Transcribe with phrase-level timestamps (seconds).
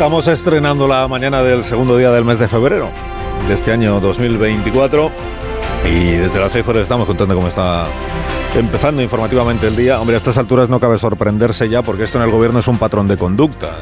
[0.00, 2.88] Estamos estrenando la mañana del segundo día del mes de febrero
[3.46, 5.10] de este año 2024
[5.84, 7.84] y desde las 6 horas estamos contando cómo está
[8.54, 10.00] empezando informativamente el día.
[10.00, 12.78] Hombre, a estas alturas no cabe sorprenderse ya porque esto en el gobierno es un
[12.78, 13.80] patrón de conducta.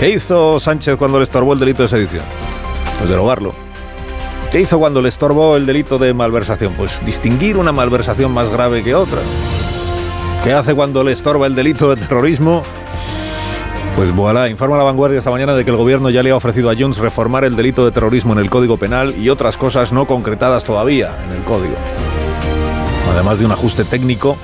[0.00, 2.24] ¿Qué hizo Sánchez cuando le estorbó el delito de sedición?
[2.96, 3.52] Pues derogarlo.
[4.50, 6.72] ¿Qué hizo cuando le estorbó el delito de malversación?
[6.78, 9.18] Pues distinguir una malversación más grave que otra.
[10.42, 12.62] ¿Qué hace cuando le estorba el delito de terrorismo?
[13.98, 16.70] Pues voilà, informa la vanguardia esta mañana de que el gobierno ya le ha ofrecido
[16.70, 20.06] a Junts reformar el delito de terrorismo en el Código Penal y otras cosas no
[20.06, 21.74] concretadas todavía en el Código.
[23.12, 24.36] Además de un ajuste técnico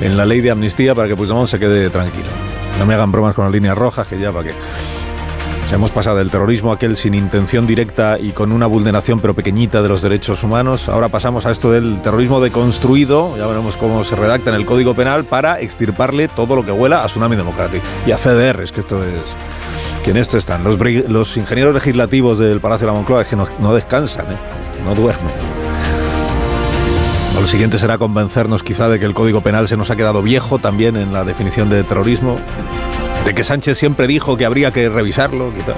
[0.00, 2.28] en la ley de amnistía para que Puigdemont se quede tranquilo.
[2.78, 4.54] No me hagan bromas con las líneas rojas, que ya para qué.
[5.72, 9.88] Hemos pasado del terrorismo aquel sin intención directa y con una vulneración pero pequeñita de
[9.88, 10.88] los derechos humanos.
[10.88, 13.36] Ahora pasamos a esto del terrorismo deconstruido.
[13.36, 17.02] Ya veremos cómo se redacta en el Código Penal para extirparle todo lo que huela
[17.02, 19.20] a Tsunami Democratic y a CDR, que esto es
[20.04, 20.62] que en esto están.
[20.62, 20.78] Los,
[21.08, 24.36] los ingenieros legislativos del Palacio de la Moncloa es que no, no descansan, ¿eh?
[24.84, 25.34] no duermen.
[27.34, 30.60] Lo siguiente será convencernos quizá de que el Código Penal se nos ha quedado viejo
[30.60, 32.38] también en la definición de terrorismo
[33.26, 35.74] de que Sánchez siempre dijo que habría que revisarlo, quizá.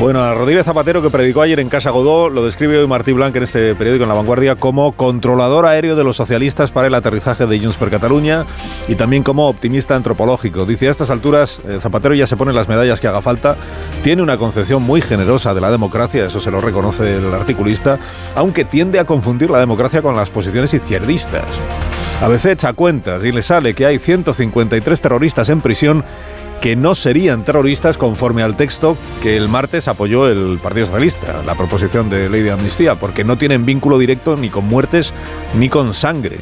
[0.00, 3.36] Bueno, a Rodríguez Zapatero, que predicó ayer en Casa Godó, lo describe hoy Martí Blanc
[3.36, 7.46] en este periódico en La Vanguardia como controlador aéreo de los socialistas para el aterrizaje
[7.46, 8.46] de Junts per Cataluña
[8.86, 10.64] y también como optimista antropológico.
[10.64, 13.56] Dice, a estas alturas eh, Zapatero ya se pone las medallas que haga falta,
[14.02, 17.98] tiene una concepción muy generosa de la democracia, eso se lo reconoce el articulista,
[18.36, 21.44] aunque tiende a confundir la democracia con las posiciones izquierdistas.
[22.20, 26.04] A veces echa cuentas y le sale que hay 153 terroristas en prisión
[26.60, 31.54] que no serían terroristas conforme al texto que el martes apoyó el Partido Socialista, la
[31.54, 35.12] proposición de ley de amnistía, porque no tienen vínculo directo ni con muertes
[35.54, 36.38] ni con sangre.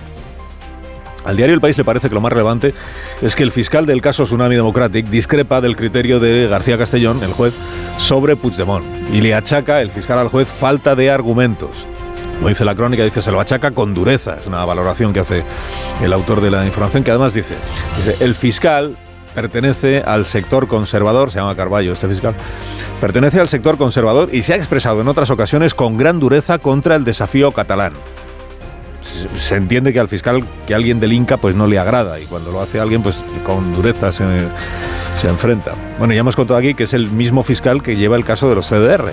[1.25, 2.72] Al diario El País le parece que lo más relevante
[3.21, 7.33] es que el fiscal del caso Tsunami Democratic discrepa del criterio de García Castellón, el
[7.33, 7.53] juez,
[7.98, 11.84] sobre Puigdemont y le achaca el fiscal al juez falta de argumentos.
[12.37, 14.37] Como dice la crónica, dice, se lo achaca con dureza.
[14.41, 15.43] Es una valoración que hace
[16.03, 17.54] el autor de la información, que además dice,
[18.21, 18.94] el fiscal
[19.36, 22.34] pertenece al sector conservador, se llama Carballo este fiscal,
[23.00, 26.97] pertenece al sector conservador y se ha expresado en otras ocasiones con gran dureza contra
[26.97, 27.92] el desafío catalán.
[29.36, 32.50] Se entiende que al fiscal que alguien del Inca pues no le agrada y cuando
[32.50, 34.24] lo hace alguien pues con dureza se,
[35.14, 35.74] se enfrenta.
[35.98, 38.54] Bueno, ya hemos contado aquí que es el mismo fiscal que lleva el caso de
[38.54, 39.12] los CDR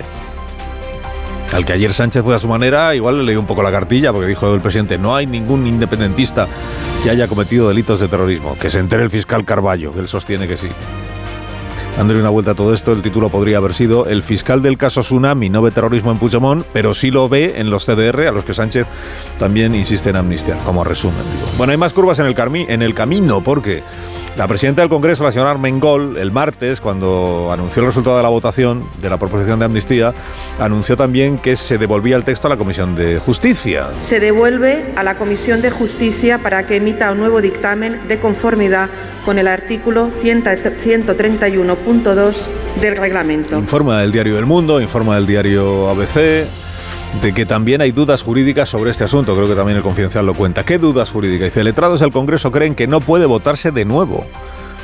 [1.54, 4.12] al que ayer Sánchez fue a su manera, igual le leí un poco la cartilla,
[4.12, 6.48] porque dijo el presidente, no hay ningún independentista
[7.04, 8.58] que haya cometido delitos de terrorismo.
[8.58, 10.70] Que se entere el fiscal Carballo, que él sostiene que sí.
[11.96, 15.02] Dándole una vuelta a todo esto, el título podría haber sido El fiscal del caso
[15.02, 18.46] Tsunami no ve terrorismo en Puigdemont, pero sí lo ve en los CDR, a los
[18.46, 18.88] que Sánchez
[19.38, 21.22] también insiste en amnistiar, como resumen.
[21.60, 22.36] Bueno, hay más curvas en el,
[22.68, 23.84] en el camino, porque
[24.38, 28.30] la presidenta del Congreso, la señora Armengol, el martes, cuando anunció el resultado de la
[28.30, 30.14] votación de la proposición de amnistía,
[30.60, 33.90] anunció también que se devolvía el texto a la Comisión de Justicia.
[34.00, 38.90] Se devuelve a la Comisión de Justicia para que emita un nuevo dictamen de conformidad
[39.24, 42.48] con el artículo 131.2
[42.82, 43.56] del reglamento.
[43.58, 46.48] Informa el diario El Mundo, informa el diario ABC
[47.22, 49.36] de que también hay dudas jurídicas sobre este asunto.
[49.36, 50.66] Creo que también el confidencial lo cuenta.
[50.66, 51.50] ¿Qué dudas jurídicas?
[51.50, 54.26] Dice, letrados del Congreso creen que no puede votarse de nuevo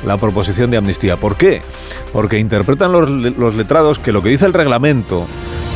[0.04, 1.16] la proposición de amnistía.
[1.16, 1.62] ¿Por qué?
[2.12, 5.26] Porque interpretan los, los, letrados que lo que dice el reglamento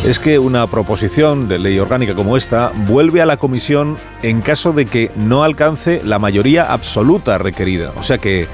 [0.05, 4.73] es que una proposición de ley orgánica como esta vuelve a la comisión en caso
[4.73, 7.93] de que no alcance la mayoría absoluta requerida.
[7.97, 8.49] O sea que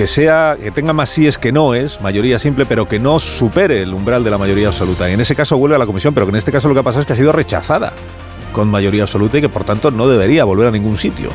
[0.00, 3.82] que sea que tenga más síes que no es, mayoría simple, pero que no supere
[3.82, 5.10] el umbral de la mayoría absoluta.
[5.10, 6.80] Y en ese caso vuelve a la comisión, pero que en este caso lo que
[6.80, 7.92] ha pasado es que ha sido rechazada
[8.50, 11.28] con mayoría absoluta y que por tanto no debería volver a ningún sitio.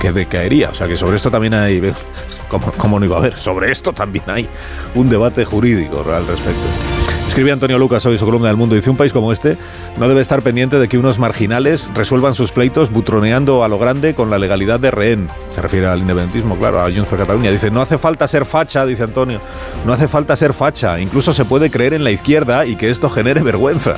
[0.00, 0.70] Que decaería.
[0.70, 1.92] O sea que sobre esto también hay.
[2.48, 3.36] ¿Cómo, ¿Cómo no iba a haber?
[3.36, 4.48] Sobre esto también hay
[4.94, 6.95] un debate jurídico al respecto.
[7.28, 8.76] Escribe Antonio Lucas hoy su columna del mundo.
[8.76, 9.58] Dice, un país como este
[9.98, 14.14] no debe estar pendiente de que unos marginales resuelvan sus pleitos butroneando a lo grande
[14.14, 15.28] con la legalidad de rehén.
[15.50, 17.50] Se refiere al independentismo, claro, a Junts por Cataluña.
[17.50, 19.40] Dice, no hace falta ser facha, dice Antonio.
[19.84, 20.98] No hace falta ser facha.
[21.00, 23.96] Incluso se puede creer en la izquierda y que esto genere vergüenza.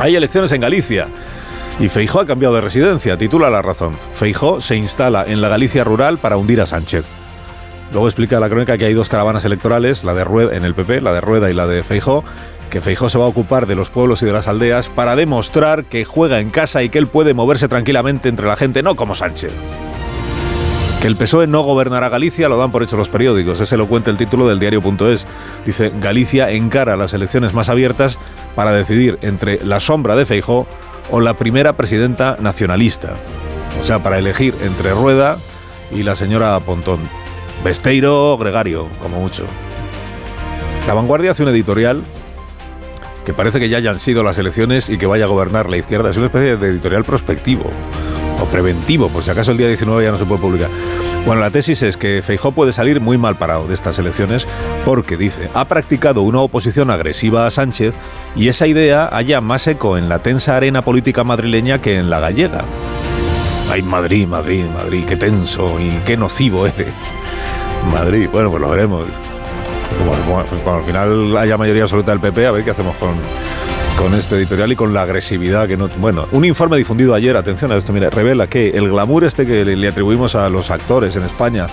[0.00, 1.08] Hay elecciones en Galicia.
[1.78, 3.92] Y Feijó ha cambiado de residencia, titula La Razón.
[4.12, 7.04] Feijó se instala en la Galicia rural para hundir a Sánchez.
[7.92, 11.00] Luego explica la crónica que hay dos caravanas electorales, la de Rueda en el PP,
[11.00, 12.22] la de Rueda y la de Feijó,
[12.68, 15.86] que Feijó se va a ocupar de los pueblos y de las aldeas para demostrar
[15.86, 19.14] que juega en casa y que él puede moverse tranquilamente entre la gente, no como
[19.14, 19.52] Sánchez.
[21.00, 24.10] Que el PSOE no gobernará Galicia lo dan por hecho los periódicos, ese lo cuenta
[24.10, 25.26] el título del diario.es.
[25.64, 28.18] Dice, Galicia encara las elecciones más abiertas
[28.54, 30.66] para decidir entre la sombra de Feijó
[31.10, 33.14] o la primera presidenta nacionalista.
[33.80, 35.38] O sea, para elegir entre Rueda
[35.92, 37.27] y la señora Pontón.
[37.64, 39.44] Besteiro Gregario, como mucho.
[40.86, 42.02] La Vanguardia hace un editorial
[43.24, 46.10] que parece que ya hayan sido las elecciones y que vaya a gobernar la izquierda.
[46.10, 47.70] Es una especie de editorial prospectivo
[48.40, 50.70] o preventivo, por si acaso el día 19 ya no se puede publicar.
[51.26, 54.46] Bueno, la tesis es que Feijó puede salir muy mal parado de estas elecciones
[54.84, 57.94] porque, dice, ha practicado una oposición agresiva a Sánchez
[58.34, 62.20] y esa idea haya más eco en la tensa arena política madrileña que en la
[62.20, 62.64] gallega.
[63.70, 66.94] Ay, Madrid, Madrid, Madrid, qué tenso y qué nocivo eres.
[67.88, 68.28] Madrid.
[68.30, 69.04] Bueno, pues lo veremos.
[70.62, 73.14] cuando al final haya mayoría absoluta del PP, a ver qué hacemos con,
[73.98, 75.88] con este editorial y con la agresividad que no...
[75.98, 79.64] Bueno, un informe difundido ayer, atención a esto, mira, revela que el glamour este que
[79.64, 81.66] le, atribuimos a los actores en España,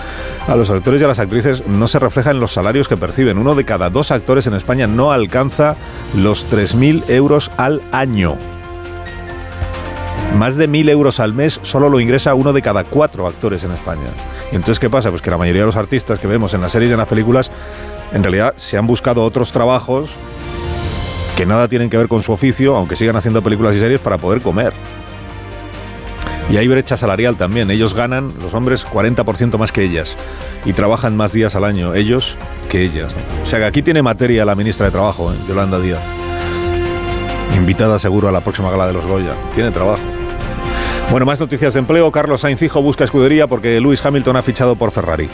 [0.48, 3.38] a los actores y a las actrices, no se refleja en los salarios que perciben.
[3.38, 5.76] Uno de cada dos actores en España no alcanza
[6.16, 8.36] los 3.000 euros al año.
[10.36, 13.70] Más de 1.000 euros al mes solo lo ingresa uno de cada cuatro actores en
[13.70, 14.08] España.
[14.52, 15.10] Y entonces, ¿qué pasa?
[15.10, 17.08] Pues que la mayoría de los artistas que vemos en las series y en las
[17.08, 17.50] películas,
[18.12, 20.10] en realidad se han buscado otros trabajos
[21.36, 24.18] que nada tienen que ver con su oficio, aunque sigan haciendo películas y series para
[24.18, 24.72] poder comer.
[26.48, 27.70] Y hay brecha salarial también.
[27.70, 30.16] Ellos ganan, los hombres, 40% más que ellas.
[30.64, 32.36] Y trabajan más días al año, ellos,
[32.68, 33.14] que ellas.
[33.42, 35.36] O sea que aquí tiene materia la ministra de Trabajo, ¿eh?
[35.48, 36.00] Yolanda Díaz.
[37.56, 39.32] Invitada seguro a la próxima gala de los Goya.
[39.54, 40.02] Tiene trabajo.
[41.10, 42.10] Bueno, más noticias de empleo.
[42.10, 45.28] Carlos Sainz Hijo busca escudería porque Lewis Hamilton ha fichado por Ferrari.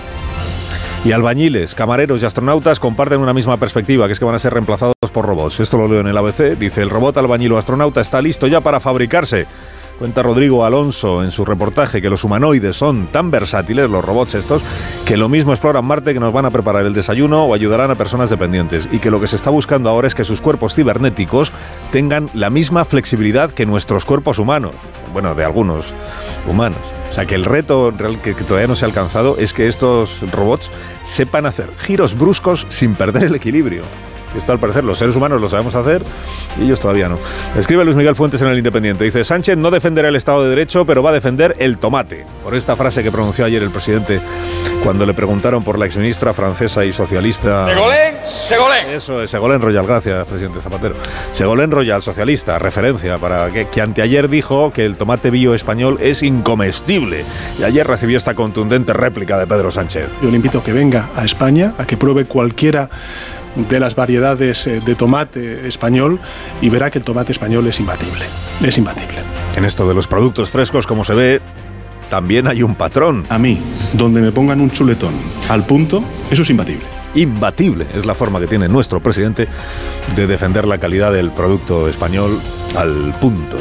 [1.05, 4.53] Y albañiles, camareros y astronautas comparten una misma perspectiva, que es que van a ser
[4.53, 5.59] reemplazados por robots.
[5.59, 6.57] Esto lo leo en el ABC.
[6.59, 9.47] Dice, el robot albañil o astronauta está listo ya para fabricarse.
[9.99, 14.63] Cuenta Rodrigo Alonso en su reportaje que los humanoides son tan versátiles, los robots estos,
[15.07, 17.95] que lo mismo exploran Marte que nos van a preparar el desayuno o ayudarán a
[17.95, 18.89] personas dependientes.
[18.93, 21.51] Y que lo que se está buscando ahora es que sus cuerpos cibernéticos
[21.91, 24.75] tengan la misma flexibilidad que nuestros cuerpos humanos.
[25.13, 25.93] Bueno, de algunos
[26.49, 26.81] humanos.
[27.11, 27.93] O sea que el reto
[28.23, 30.71] que, todavía no se ha alcanzado es que estos robots
[31.03, 33.83] sepan hacer giros bruscos sin perder el equilibrio.
[34.37, 36.03] Esto al parecer los seres humanos lo sabemos hacer
[36.59, 37.19] y ellos todavía no.
[37.57, 39.05] Escribe Luis Miguel Fuentes en el Independiente.
[39.05, 42.25] Dice, Sánchez no defenderá el Estado de Derecho, pero va a defender el tomate.
[42.43, 44.21] Por esta frase que pronunció ayer el presidente
[44.83, 47.67] cuando le preguntaron por la exministra francesa y socialista...
[47.67, 48.91] Segolén, Segolén.
[48.91, 49.87] Eso es, Segolén Royal.
[49.87, 50.95] Gracias, presidente Zapatero.
[51.31, 56.23] Segolén Royal, socialista, referencia, para que, que anteayer dijo que el tomate bio español es
[56.23, 57.25] incomestible.
[57.59, 60.09] Y ayer recibió esta contundente réplica de Pedro Sánchez.
[60.21, 62.91] Yo le invito a que venga a España, a que pruebe cualquiera
[63.57, 66.19] de las variedades eh, de tomate español
[66.61, 68.25] y verá que el tomate español es imbatible.
[68.63, 69.19] Es imbatible.
[69.57, 71.41] En esto de los productos frescos, como se ve,
[72.09, 73.25] también hay un patrón.
[73.29, 73.61] A mí,
[73.93, 75.15] donde me pongan un chuletón
[75.49, 76.85] al punto, eso es imbatible.
[77.15, 79.47] Imbatible es la forma que tiene nuestro presidente
[80.17, 82.41] de defender la calidad del producto español
[82.77, 83.59] al punto.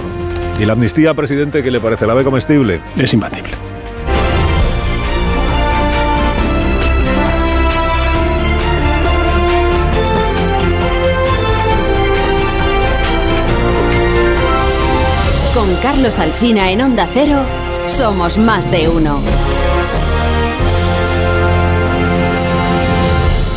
[0.60, 2.06] ¿Y la amnistía, presidente, qué le parece?
[2.06, 2.82] ¿La ve comestible?
[2.98, 3.71] Es imbatible.
[15.82, 17.44] Carlos Alsina en Onda Cero,
[17.88, 19.20] somos más de uno.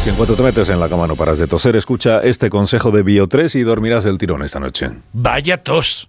[0.02, 2.90] Si en cuanto te metes en la cama no paras de toser, escucha este consejo
[2.90, 4.90] de Bio3 y dormirás del tirón esta noche.
[5.12, 6.08] Vaya tos.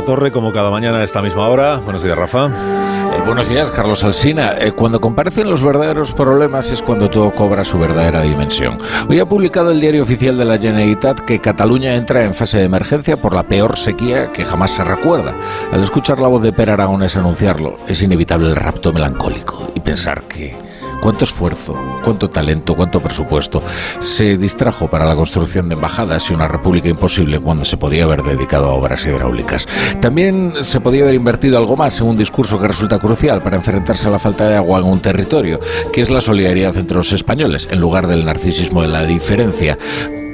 [0.00, 1.76] La Torre, como cada mañana a esta misma hora.
[1.76, 2.46] Buenos días, Rafa.
[2.46, 4.54] Eh, buenos días, Carlos Alsina.
[4.58, 8.78] Eh, cuando comparecen los verdaderos problemas es cuando todo cobra su verdadera dimensión.
[9.10, 12.64] Hoy ha publicado el diario oficial de la Generalitat que Cataluña entra en fase de
[12.64, 15.34] emergencia por la peor sequía que jamás se recuerda.
[15.70, 20.22] Al escuchar la voz de Per Aragones anunciarlo, es inevitable el rapto melancólico y pensar
[20.22, 20.56] que
[21.00, 23.62] cuánto esfuerzo, cuánto talento, cuánto presupuesto
[24.00, 28.22] se distrajo para la construcción de embajadas y una república imposible cuando se podía haber
[28.22, 29.66] dedicado a obras hidráulicas.
[30.00, 34.08] También se podía haber invertido algo más en un discurso que resulta crucial para enfrentarse
[34.08, 35.60] a la falta de agua en un territorio,
[35.92, 39.78] que es la solidaridad entre los españoles, en lugar del narcisismo de la diferencia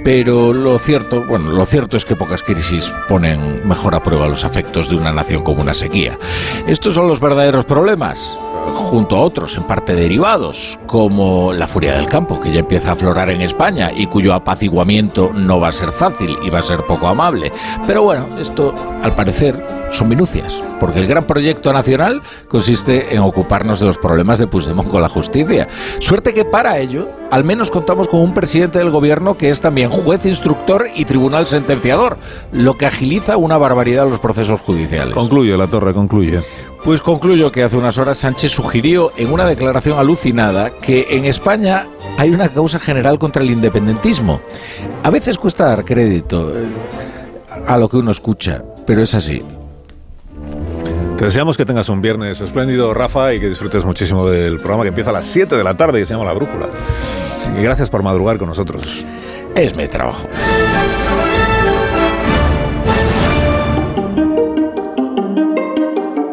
[0.06, 4.44] pero lo cierto, bueno, lo cierto es que pocas crisis ponen mejor a prueba los
[4.44, 6.16] afectos de una nación como una sequía.
[6.68, 8.38] Estos son los verdaderos problemas
[8.74, 12.92] junto a otros en parte derivados, como la furia del campo, que ya empieza a
[12.92, 16.82] aflorar en España y cuyo apaciguamiento no va a ser fácil y va a ser
[16.84, 17.52] poco amable.
[17.86, 23.80] Pero bueno, esto al parecer son minucias, porque el gran proyecto nacional consiste en ocuparnos
[23.80, 25.68] de los problemas de Puigdemont con la justicia.
[25.98, 29.90] Suerte que para ello, al menos contamos con un presidente del gobierno que es también
[29.90, 32.18] juez instructor y tribunal sentenciador,
[32.52, 35.14] lo que agiliza una barbaridad los procesos judiciales.
[35.14, 36.40] Concluye, la torre, concluye.
[36.84, 41.88] Pues concluyo que hace unas horas Sánchez sugirió en una declaración alucinada que en España
[42.16, 44.40] hay una causa general contra el independentismo.
[45.02, 46.64] A veces cuesta dar crédito eh,
[47.66, 49.42] a lo que uno escucha, pero es así.
[51.16, 54.90] Te deseamos que tengas un viernes espléndido, Rafa, y que disfrutes muchísimo del programa que
[54.90, 56.68] empieza a las 7 de la tarde y se llama La Brújula.
[57.58, 59.02] gracias por madrugar con nosotros.
[59.54, 60.28] Es mi trabajo.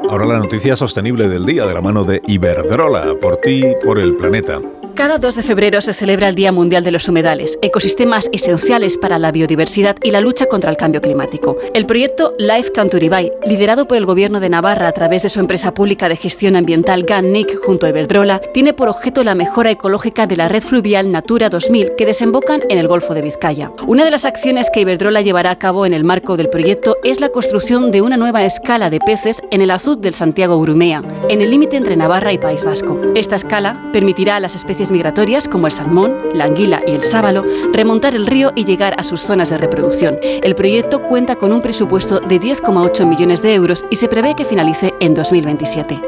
[0.09, 4.17] Ahora la noticia sostenible del día de la mano de Iberdrola, por ti, por el
[4.17, 4.59] planeta.
[4.95, 9.17] Cada 2 de febrero se celebra el Día Mundial de los Humedales, ecosistemas esenciales para
[9.17, 11.57] la biodiversidad y la lucha contra el cambio climático.
[11.73, 15.73] El proyecto Life Canturibai, liderado por el Gobierno de Navarra a través de su empresa
[15.73, 20.37] pública de gestión ambiental GANNIC junto a Iberdrola, tiene por objeto la mejora ecológica de
[20.37, 23.71] la red fluvial Natura 2000 que desembocan en el Golfo de Vizcaya.
[23.87, 27.19] Una de las acciones que Iberdrola llevará a cabo en el marco del proyecto es
[27.19, 31.41] la construcción de una nueva escala de peces en el azud del Santiago Urumea, en
[31.41, 33.01] el límite entre Navarra y País Vasco.
[33.15, 37.43] Esta escala permitirá a las especies migratorias como el salmón, la anguila y el sábalo
[37.71, 40.17] remontar el río y llegar a sus zonas de reproducción.
[40.21, 44.45] El proyecto cuenta con un presupuesto de 10,8 millones de euros y se prevé que
[44.45, 45.99] finalice en 2027.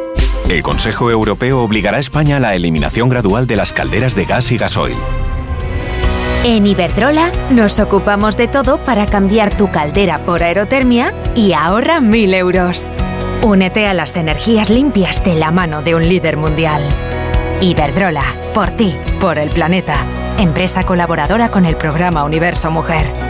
[0.50, 4.52] El Consejo Europeo obligará a España a la eliminación gradual de las calderas de gas
[4.52, 4.96] y gasoil.
[6.44, 12.36] En Iberdrola nos ocupamos de todo para cambiar tu caldera por aerotermia y ahorra 1.000
[12.36, 12.88] euros.
[13.44, 16.84] Únete a las energías limpias de la mano de un líder mundial.
[17.62, 19.96] Iberdrola, por ti, por el planeta.
[20.38, 23.25] Empresa colaboradora con el programa Universo Mujer.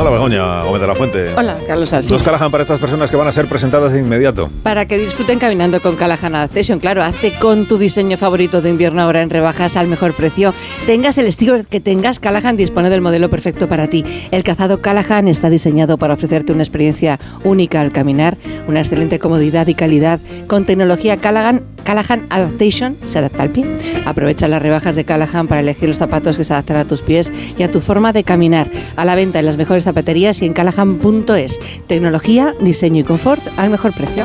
[0.00, 1.34] Hola Begoña, Gómez de la Fuente.
[1.36, 2.16] Hola, Carlos Alsina.
[2.16, 4.48] Dos Callahan para estas personas que van a ser presentadas de inmediato.
[4.62, 6.78] Para que disfruten caminando con Callahan Adaptation.
[6.78, 10.54] Claro, hazte con tu diseño favorito de invierno ahora en rebajas al mejor precio.
[10.86, 14.02] Tengas el estilo que tengas, Callahan dispone del modelo perfecto para ti.
[14.30, 18.38] El calzado Callahan está diseñado para ofrecerte una experiencia única al caminar,
[18.68, 23.64] una excelente comodidad y calidad con tecnología Callahan Callahan Adaptation se adapta al pie.
[24.04, 27.32] Aprovecha las rebajas de Callahan para elegir los zapatos que se adaptan a tus pies
[27.58, 28.68] y a tu forma de caminar.
[28.96, 31.58] A la venta en las mejores zapaterías y en callahan.es.
[31.86, 34.24] Tecnología, diseño y confort al mejor precio.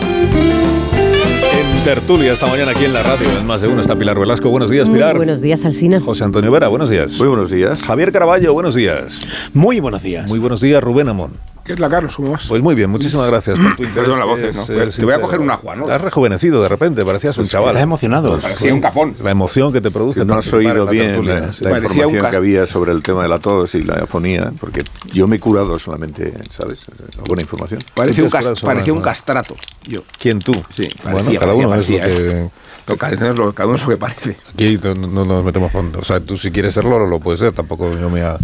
[1.58, 4.50] En tertulia esta mañana aquí en la radio, en más de uno está Pilar Velasco.
[4.50, 5.18] Buenos días, Pilar.
[5.18, 6.00] buenos días, Alsina.
[6.00, 7.18] José Antonio Vera, buenos días.
[7.20, 7.82] Muy buenos días.
[7.84, 9.22] Javier Caraballo, buenos días.
[9.54, 10.28] Muy buenos días.
[10.28, 11.32] Muy buenos días, Rubén Amón.
[11.66, 12.16] ¿Qué es la Carlos?
[12.16, 12.46] ¿Cómo vas?
[12.48, 14.08] Pues muy bien, muchísimas gracias por tu interés.
[14.08, 14.66] Perdón la voz, ¿no?
[14.66, 15.90] te voy a coger un agua, ¿no?
[15.90, 17.70] Has rejuvenecido de repente, parecías un chaval.
[17.70, 18.34] Estás emocionado.
[18.34, 19.16] Pues parecía un capón.
[19.24, 20.24] La emoción que te produce.
[20.24, 23.74] no has oído bien la, la información que había sobre el tema de la tos
[23.74, 26.86] y la afonía, porque yo me he curado solamente, ¿sabes?
[27.28, 27.82] Buena información.
[27.96, 28.30] Parecía un,
[28.62, 29.56] parecía un castrato.
[29.88, 30.02] Yo.
[30.20, 30.54] ¿Quién tú?
[30.70, 32.50] Sí, bueno, cada uno es lo que...
[32.86, 34.38] Cada uno, es lo, cada uno es lo que parece.
[34.54, 36.00] Aquí no, nos metemos fondo.
[36.00, 37.52] O sea, tú si quieres ser loro lo puedes ser.
[37.52, 38.38] Tampoco yo me voy a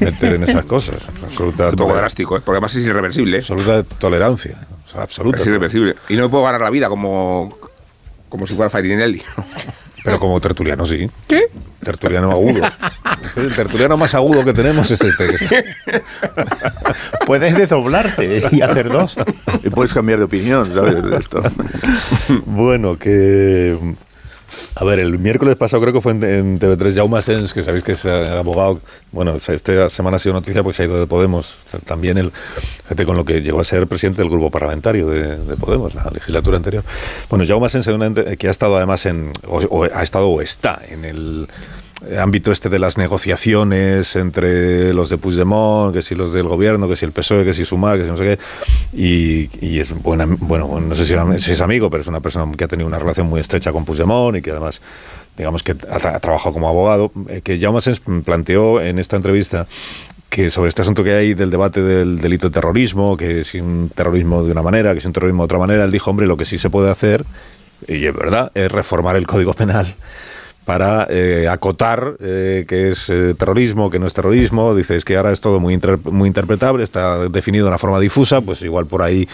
[0.00, 0.96] meter en esas cosas.
[1.22, 2.40] Absoluta un poco drástico, ¿eh?
[2.40, 3.38] porque además es irreversible.
[3.38, 4.56] Absoluta tolerancia.
[4.86, 5.40] O sea, absoluta.
[5.42, 5.96] Es irreversible.
[6.08, 7.56] Y no me puedo ganar la vida como,
[8.28, 9.22] como si fuera Farinelli.
[10.02, 11.08] Pero como tertuliano sí.
[11.28, 11.44] ¿Qué?
[11.82, 12.62] Tertuliano agudo.
[13.36, 15.28] El tertuliano más agudo que tenemos es este.
[17.26, 19.16] puedes desdoblarte y hacer dos.
[19.62, 21.02] Y puedes cambiar de opinión, ¿sabes?
[21.02, 21.42] De esto.
[22.46, 23.78] bueno, que
[24.74, 27.92] a ver, el miércoles pasado creo que fue en, TV3 Jaume Sens, que sabéis que
[27.92, 31.56] es eh, abogado, bueno, esta semana ha sido noticia porque se ha ido de Podemos,
[31.84, 32.32] también él,
[32.84, 36.56] fíjate, con lo que llegó a ser presidente del grupo parlamentario de, Podemos, la legislatura
[36.56, 36.84] anterior.
[37.28, 37.86] Bueno, Jaume Sens,
[38.38, 41.48] que ha estado además en, o, ha estado o está en el
[42.18, 46.96] ámbito este de las negociaciones entre los de Puigdemont, que si los del gobierno, que
[46.96, 48.38] si el PSOE, que si Sumar, que si no sé
[48.92, 52.64] qué, y, es buena, bueno, no sé si, es amigo, pero es una persona que
[52.64, 54.80] ha tenido una relación muy estrecha con Puigdemont y que además
[55.36, 59.66] digamos que ha, trabajado como abogado, eh, que Jaume Sens planteó en esta entrevista
[60.28, 63.90] que sobre este asunto que hay del debate del delito de terrorismo, que si un
[63.94, 66.36] terrorismo de una manera, que si un terrorismo de otra manera, él dijo, hombre, lo
[66.36, 67.24] que sí se puede hacer,
[67.86, 69.94] y es verdad, es reformar el Código Penal
[70.64, 74.74] para eh, acotar eh, qué es eh, terrorismo, qué no es terrorismo.
[74.74, 78.62] Dices que ahora es todo muy, muy interpretable, está definido de una forma difusa, pues
[78.62, 79.28] igual por ahí.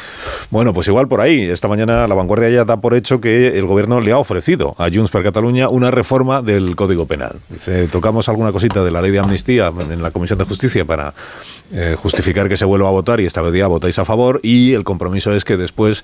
[0.51, 1.43] Bueno, pues igual por ahí.
[1.43, 4.89] Esta mañana la vanguardia ya da por hecho que el gobierno le ha ofrecido a
[4.91, 7.37] Junts per Cataluña una reforma del Código Penal.
[7.51, 11.13] Dice, tocamos alguna cosita de la ley de amnistía en la Comisión de Justicia para
[11.97, 14.85] justificar que se vuelva a votar y esta vez ya votáis a favor y el
[14.85, 16.03] compromiso es que después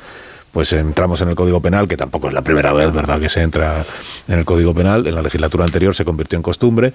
[0.54, 3.42] pues entramos en el Código Penal, que tampoco es la primera vez, ¿verdad?, que se
[3.42, 3.84] entra
[4.28, 5.04] en el Código Penal.
[5.06, 6.92] En la legislatura anterior se convirtió en costumbre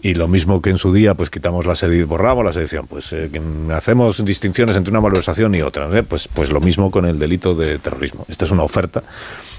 [0.00, 3.12] y lo mismo que en su día, pues quitamos la sedición, borramos la sedición, pues
[3.12, 3.30] eh,
[3.74, 6.02] hacemos distinciones entre una malversación y otra, ¿eh?
[6.02, 8.24] pues, pues lo mismo con el delito de terrorismo.
[8.30, 9.02] Esta es una oferta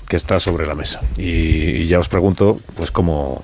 [0.08, 1.02] que está sobre la mesa.
[1.18, 3.44] Y, ya os pregunto, pues cómo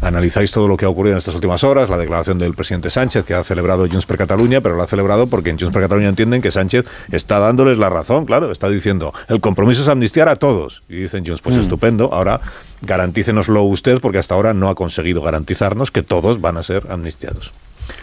[0.00, 3.24] analizáis todo lo que ha ocurrido en estas últimas horas, la declaración del presidente Sánchez,
[3.24, 6.08] que ha celebrado Junts per Cataluña, pero lo ha celebrado porque en Junts per Cataluña
[6.08, 10.36] entienden que Sánchez está dándoles la razón, claro, está diciendo, el compromiso es amnistiar a
[10.36, 10.82] todos.
[10.88, 11.60] Y dicen Junts, pues mm.
[11.60, 12.40] estupendo, ahora
[12.82, 17.52] garantícenoslo usted, porque hasta ahora no ha conseguido garantizarnos que todos van a ser amnistiados.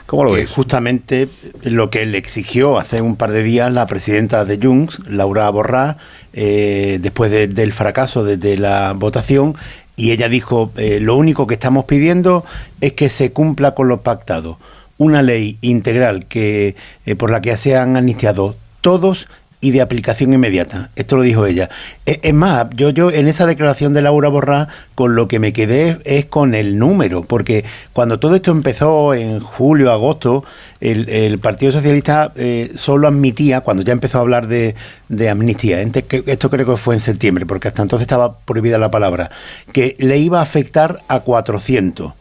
[0.05, 0.49] ¿Cómo lo ves?
[0.49, 1.29] Justamente
[1.63, 5.97] lo que le exigió hace un par de días la presidenta de Junts, Laura Borrá,
[6.33, 9.55] eh, después del fracaso de, la votación,
[9.95, 12.43] y ella dijo, eh, lo único que estamos pidiendo
[12.81, 14.57] es que se cumpla con lo pactado.
[14.97, 19.27] Una ley integral que eh, por la que sean amnistiados todos
[19.61, 20.89] y de aplicación inmediata.
[20.95, 21.69] Esto lo dijo ella.
[22.05, 25.51] E, es, más, yo, yo en esa declaración de Laura Borrá, con lo que me
[25.51, 30.43] quedé es con el número, porque cuando todo esto empezó en julio, agosto,
[30.79, 34.75] el, Partido Socialista eh, solo admitía, cuando ya empezó a hablar de,
[35.09, 39.29] de amnistía, esto creo que fue en septiembre, porque hasta entonces estaba prohibida la palabra,
[39.73, 42.13] que le iba a afectar a 400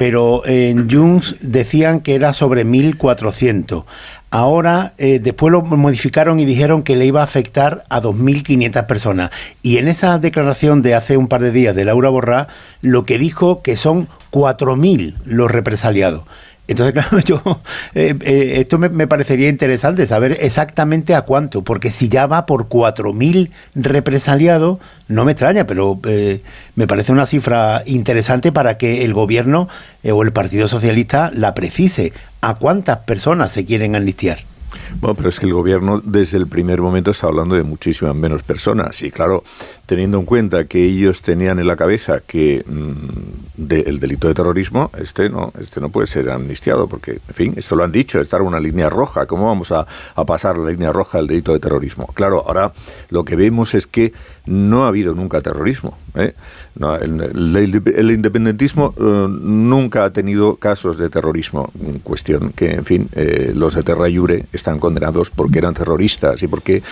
[0.00, 3.84] pero en Junts decían que era sobre 1.400.
[4.32, 9.30] Ahora, eh, después lo modificaron y dijeron que le iba a afectar a 2.500 personas.
[9.60, 12.46] Y en esa declaración de hace un par de días de Laura Borrá,
[12.80, 16.22] lo que dijo que son 4.000 los represaliados.
[16.70, 17.60] Entonces, claro, yo,
[17.96, 22.68] eh, eh, esto me, parecería interesante saber exactamente a cuánto, porque si ya va por
[22.68, 24.78] 4.000 represaliados,
[25.08, 26.00] no me extraña, pero
[26.76, 29.68] me parece una cifra interesante para que el gobierno
[30.04, 34.49] o el Partido Socialista la precise a cuántas personas se quieren amnistiar.
[35.00, 38.42] Bueno, pero es que el gobierno desde el primer momento está hablando de muchísimas menos
[38.42, 39.02] personas.
[39.02, 39.44] Y claro,
[39.86, 44.90] teniendo en cuenta que ellos tenían en la cabeza que mm, el delito de terrorismo,
[44.98, 48.42] este no, este no puede ser amnistiado, porque, en fin, esto lo han dicho, estar
[48.42, 49.26] una línea roja.
[49.26, 52.06] ¿Cómo vamos a, a pasar la línea roja del delito de terrorismo?
[52.14, 52.72] Claro, ahora
[53.10, 54.12] lo que vemos es que
[54.46, 55.96] no ha habido nunca terrorismo.
[56.14, 56.34] ¿eh?
[57.00, 61.70] el, independentismo eh, nunca ha tenido casos de terrorismo.
[62.02, 64.06] Cuestión que, en fin, eh, los de Terra
[64.52, 66.82] están condenados porque eran terroristas y porque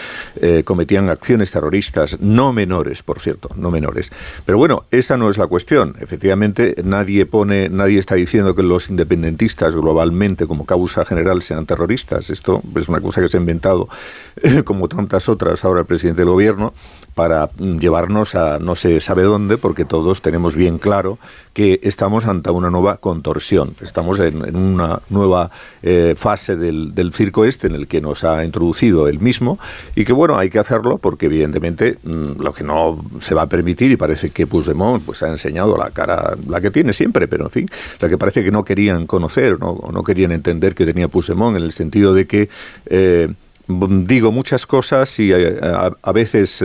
[0.65, 4.11] cometían acciones terroristas, no menores, por cierto, no menores.
[4.45, 5.97] Pero bueno, esa no es la cuestión.
[6.01, 12.31] Efectivamente, nadie pone, nadie está diciendo que los independentistas globalmente como causa general sean terroristas.
[12.31, 13.89] Esto es una cosa que se ha inventado,
[14.65, 16.73] como tantas otras, ahora el presidente del gobierno
[17.19, 21.19] para llevarnos a no se sabe dónde, porque todos tenemos bien claro
[21.53, 23.75] que estamos ante una nueva contorsión.
[23.81, 25.51] Estamos en, una nueva
[25.83, 29.59] eh, fase del, circo este en el que nos ha introducido el mismo
[29.97, 33.47] y que, bueno, hay que hacerlo porque, evidentemente, mm, lo que no se va a
[33.49, 37.47] permitir, y parece que Puigdemont pues, ha enseñado la cara, la que tiene siempre, pero
[37.47, 40.87] en fin, la que parece que no querían conocer no, o no querían entender que
[40.87, 42.49] tenía Puigdemont en el sentido de que.
[42.87, 43.29] Eh,
[43.69, 45.61] digo muchas cosas y eh,
[46.03, 46.65] a, veces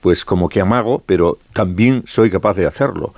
[0.00, 3.12] pues como que amago, pero también soy capaz de hacerlo.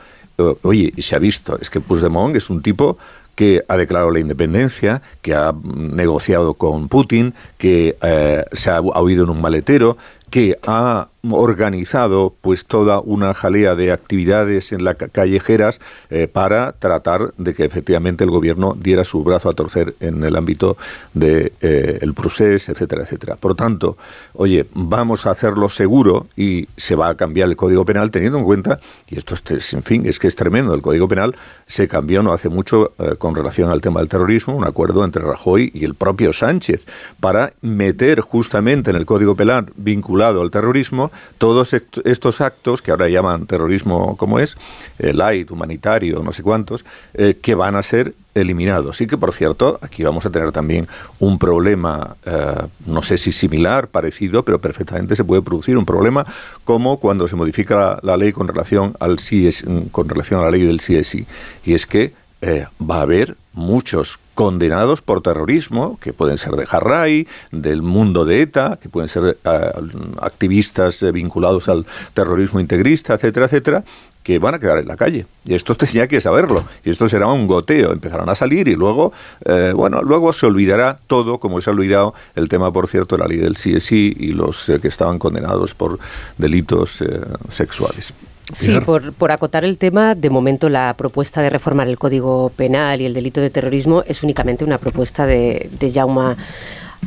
[0.62, 2.99] Oye, y se ha visto, es que Puigdemont es un tipo
[3.37, 9.25] que ha declarado la independencia, que ha negociado con Putin, que eh, se ha, oído
[9.25, 9.99] en un maletero,
[10.31, 17.33] que ha organizado pues toda una jalea de actividades en las callejeras eh, para tratar
[17.37, 20.77] de que efectivamente el gobierno diera su brazo a torcer en el ámbito
[21.15, 23.37] de, eh, procés, etcétera, etcétera.
[23.37, 23.97] Por tanto,
[24.35, 28.45] oye, vamos a hacerlo seguro y se va a cambiar el Código Penal teniendo en
[28.45, 31.37] cuenta, y esto es, en fin, es que es tremendo, el Código Penal
[31.67, 35.23] se cambió no hace mucho eh, con relación al tema del terrorismo, un acuerdo entre
[35.23, 36.85] Rajoy y el propio Sánchez
[37.21, 43.09] para meter justamente en el Código Penal vinculado al terrorismo todos estos actos que ahora
[43.09, 44.57] llaman terrorismo como es,
[44.99, 49.01] el light, humanitario, no sé cuántos, eh, que van a ser eliminados.
[49.01, 50.87] Y que, por cierto, aquí vamos a tener también
[51.19, 56.27] un problema, eh, no sé si similar, parecido, pero perfectamente se puede producir un problema
[56.65, 60.63] como cuando se modifica la, ley con relación al CSI, con relación a la ley
[60.63, 61.27] del CSI.
[61.65, 66.66] Y es que eh, va a haber muchos condenados por terrorismo, que pueden ser de
[66.66, 69.73] Jarray, del mundo de ETA, que pueden ser eh,
[70.21, 73.83] activistas vinculados al terrorismo integrista, etcétera, etcétera,
[74.23, 75.27] que van a quedar en la calle.
[75.45, 76.64] Y esto tenía que saberlo.
[76.85, 77.92] Y esto será un goteo.
[77.92, 79.12] Empezarán a salir y luego,
[79.45, 83.23] eh, bueno, luego se olvidará todo, como se ha olvidado el tema, por cierto, de
[83.23, 85.99] la ley del CSI y los que estaban condenados por
[86.37, 87.03] delitos
[87.51, 88.12] sexuales.
[88.53, 93.01] Sí, por, por, acotar el tema, de momento la propuesta de reformar el Código Penal
[93.01, 96.37] y el delito de terrorismo es únicamente una propuesta de, de Jaume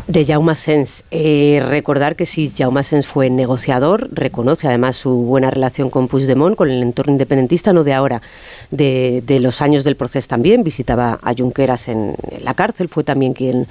[0.08, 1.04] de Jaume Sens.
[1.12, 6.56] Eh, recordar que si Jaume Sens fue negociador, reconoce además su buena relación con Puigdemont,
[6.56, 8.21] con el entorno independentista, no de ahora,
[8.71, 10.63] de, los años del proceso también.
[10.63, 13.67] Visitaba a Junqueras en, la cárcel, fue también quien,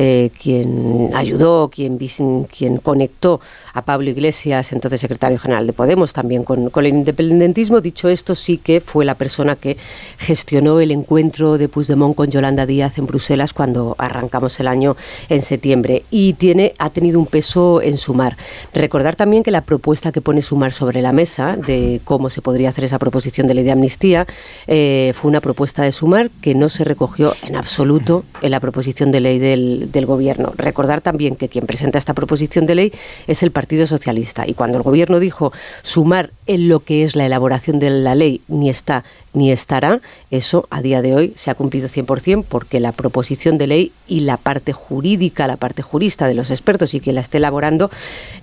[0.00, 3.40] eh, quien ayudó, quien, quien conectó
[3.74, 7.80] a Pablo Iglesias, entonces secretario general de Podemos, también con, el independentismo.
[7.80, 9.76] Dicho esto, sí que fue la persona que
[10.18, 14.96] gestionó el encuentro de Puigdemont con Yolanda Díaz en Bruselas cuando arrancamos el año
[15.28, 18.36] en septiembre y tiene, ha tenido un peso en Sumar.
[18.72, 22.68] Recordar también que la propuesta que pone Sumar sobre la mesa de cómo se podría
[22.68, 24.28] hacer esa proposición de ley de amnistía
[24.68, 29.10] eh, fue una propuesta de Sumar que no se recogió en absoluto en la proposición
[29.10, 30.52] de ley del, del Gobierno.
[30.56, 32.92] Recordar también que quien presenta esta proposición de ley
[33.26, 37.26] es el Partido Socialista y cuando el Gobierno dijo Sumar en lo que es la
[37.26, 39.04] elaboración de la ley ni está
[39.38, 43.66] ni estará, eso a día de hoy se ha cumplido 100% porque la proposición de
[43.66, 47.38] ley y la parte jurídica, la parte jurista de los expertos y quien la esté
[47.38, 47.90] elaborando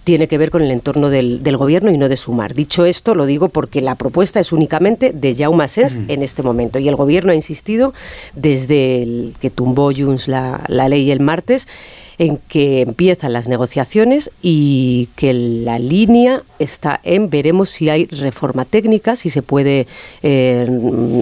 [0.04, 2.54] tiene que ver con el entorno del, gobierno y no de sumar.
[2.54, 6.80] Dicho esto, lo digo porque la propuesta es únicamente de Jaume Sens en este momento.
[6.80, 7.94] Y el gobierno ha insistido
[8.34, 11.68] desde el que tumbó Junts la, la ley el martes
[12.18, 18.66] en que empiezan las negociaciones y que la línea está en veremos si hay reforma
[18.66, 19.88] técnica, si se puede
[20.24, 20.68] eh,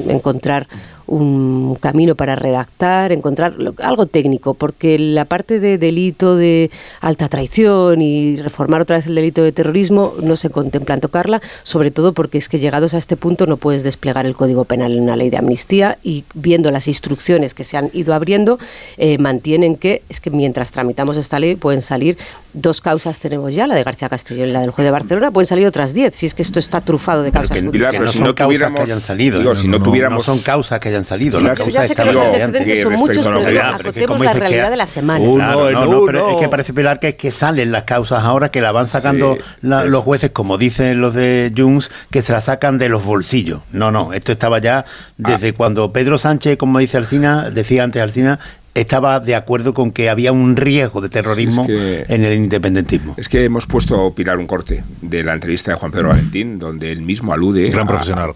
[0.10, 0.68] encontrar
[1.08, 8.02] un camino para redactar, encontrar algo técnico, porque la parte de delito de alta traición
[8.02, 12.14] y reformar otra vez el delito de terrorismo no se contempla en tocarla, sobre todo
[12.14, 15.16] porque es que llegados a este punto no puedes desplegar el Código Penal en una
[15.16, 18.60] ley de amnistía y viendo las instrucciones que se han ido abriendo,
[18.98, 22.18] eh, mantienen que es que mientras tramitamos esta ley pueden salir
[22.54, 25.48] dos causas tenemos ya, la de García Castillo y la del juez de Barcelona, pueden
[25.48, 27.72] salir otras diez, si es que esto está trufado de causas que, no,
[28.08, 29.56] son causas que hayan salido.
[29.56, 31.40] si no, tuviéramos, son causas que hayan salido.
[31.40, 35.26] ya sé que los antecedentes son muchos, pero acotemos la realidad de la semana.
[35.26, 38.72] no, pero es que parece Pilar que es que salen las causas ahora, que la
[38.72, 43.04] van sacando los jueces, como dicen los de Junts, que se la sacan de los
[43.04, 43.62] bolsillos.
[43.72, 44.86] No, no, esto estaba ya
[45.18, 45.54] desde ah.
[45.56, 48.40] cuando Pedro Sánchez, como dice Alcina, decía antes Alcina,
[48.76, 53.14] estaba de acuerdo con que había un riesgo de terrorismo en el independentismo.
[53.18, 56.60] Es que hemos puesto a Pilar un corte de la entrevista de Juan Pedro Valentín,
[56.60, 57.72] donde él mismo alude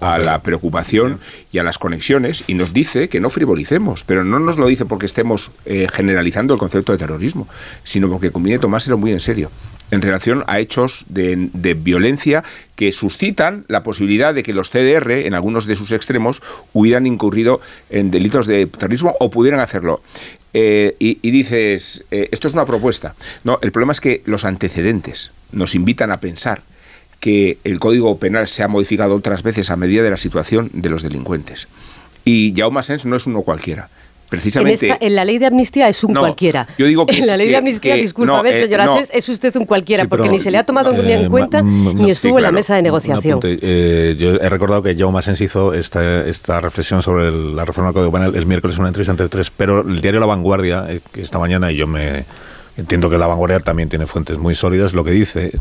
[0.02, 1.20] a, la preocupación
[1.52, 4.86] y a las conexiones y nos dice que no frivolicemos, pero no nos lo dice
[4.86, 7.48] porque estemos eh, generalizando el concepto de terrorismo,
[7.84, 9.50] sino porque conviene tomárselo muy en serio
[9.90, 12.44] en relación a hechos de, de, violencia
[12.78, 16.42] que suscitan la posibilidad de que los CDR, en algunos de sus extremos,
[16.74, 17.60] hubieran incurrido
[17.90, 20.02] en delitos de terrorismo o pudieran hacerlo.
[20.54, 23.16] Eh, y, dices, eh, esto es una propuesta.
[23.44, 26.62] No, el problema es que los antecedentes nos invitan a pensar
[27.20, 30.90] que el Código Penal se ha modificado otras veces a medida de la situación de
[30.90, 31.68] los delincuentes.
[32.26, 33.90] Y Jaume Sens no es uno cualquiera
[34.30, 34.98] precisamente.
[35.00, 36.68] En, la ley de amnistía es un cualquiera.
[36.78, 40.06] Yo digo que en la ley de amnistía, discúlpame, eh, señora, es, usted un cualquiera,
[40.06, 42.82] porque ni se le ha tomado en eh, cuenta ni estuvo en la mesa de
[42.82, 43.40] negociación.
[43.44, 47.94] Eh, yo he recordado que Jaume Sens hizo esta, esta reflexión sobre la reforma del
[47.94, 51.22] Código Penal el miércoles en una entrevista entre tres, pero el diario La Vanguardia, que
[51.22, 52.26] esta mañana, y yo me
[52.78, 55.52] entiendo que la vanguardia también tiene fuentes muy sólidas, lo que dice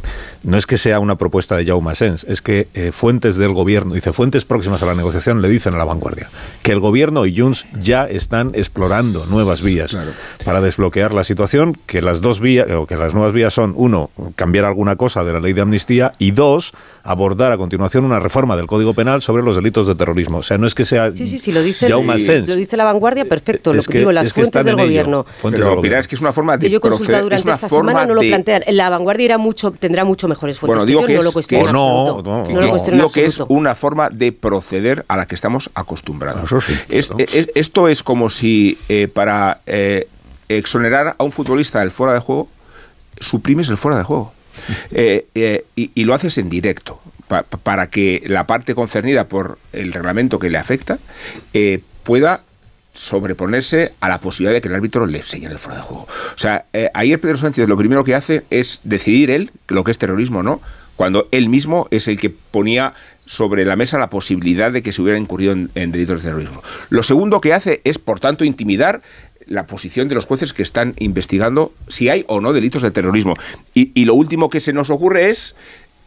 [0.42, 3.94] no es que sea una propuesta de Jaume Sens, es que eh, fuentes del gobierno,
[3.94, 6.29] dice fuentes próximas a la negociación le dicen a la vanguardia
[6.62, 9.96] que el gobierno y Junts ya están explorando nuevas vías
[10.44, 14.11] para desbloquear la situación, que las dos vías, o que las nuevas vías son, uno,
[14.35, 18.57] cambiar alguna cosa de la ley de amnistía y dos, abordar a continuación una reforma
[18.57, 20.38] del Código Penal sobre los delitos de terrorismo.
[20.38, 22.48] O sea, no es que sea sí, sí, sí, lo dice, Jaume Sens.
[22.48, 23.72] Lo dice la vanguardia, perfecto.
[23.72, 25.24] lo que, digo, las fuentes del gobierno.
[25.40, 26.68] Fuentes Pero, del es que es una forma de
[27.07, 28.64] durante esta semana no lo plantean.
[28.69, 30.85] La vanguardia irá mucho, tendrá mucho mejores fuentes.
[30.85, 35.05] Bueno, digo que, no lo cuestiono no, no, no, que es una forma de proceder
[35.09, 36.51] a la que estamos acostumbrados.
[36.88, 40.09] esto es como si eh, para eh,
[40.49, 42.49] exonerar a un futbolista del fuera de juego,
[43.21, 44.33] suprimes el fuera de juego.
[45.77, 46.99] y, lo haces en directo,
[47.62, 50.99] para que la parte concernida por el reglamento que le afecta
[52.05, 52.42] pueda
[52.96, 56.09] sobreponerse a la posibilidad de que el árbitro le señale el fuera de juego.
[56.35, 59.90] O sea, eh, ayer Pedro Sánchez lo primero que hace es decidir él lo que
[59.90, 60.61] es terrorismo o no,
[60.96, 62.94] cuando él mismo es el que ponía
[63.26, 66.62] sobre la mesa la posibilidad de que se hubiera incurrido en, delitos de terrorismo.
[66.90, 69.02] Lo segundo que hace es, por tanto, intimidar
[69.46, 73.35] la posición de los jueces que están investigando si hay o no delitos de terrorismo.
[73.74, 75.54] y lo último que se nos ocurre es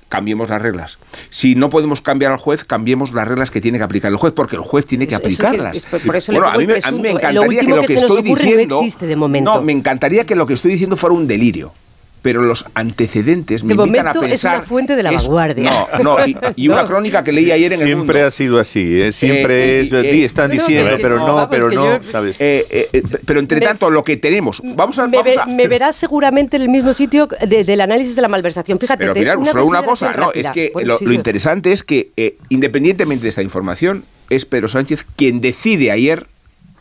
[0.10, 1.00] cambiemos las reglas.
[1.30, 4.34] Si no podemos cambiar al juez, cambiemos las reglas que tiene que aplicar el juez,
[4.34, 5.88] porque el juez tiene que aplicarlas.
[6.28, 8.82] bueno, a mí, me, encantaría que lo que, estoy diciendo.
[9.42, 11.72] No, me encantaría que lo que estoy diciendo fuera un delirio
[12.22, 14.32] pero los antecedentes me invitan a pensar.
[14.32, 15.88] Es una fuente de la vanguardia.
[16.02, 16.18] No, no,
[16.56, 19.12] y, una crónica que leí ayer en Siempre el Siempre ha sido así, ¿eh?
[19.12, 19.94] siempre es.
[19.94, 22.38] Eh, están diciendo, pero no, pero no, ¿sabes?
[22.40, 22.90] Eh,
[23.26, 24.62] pero entre tanto, lo que tenemos.
[24.64, 25.08] Vamos a.
[25.08, 28.80] Me, me verás seguramente en el mismo sitio del análisis de la malversación.
[28.80, 32.12] Fíjate, pero mirar, solo una cosa, no, es que lo, interesante es que,
[32.50, 36.28] independientemente de esta información, es Pedro Sánchez quien decide ayer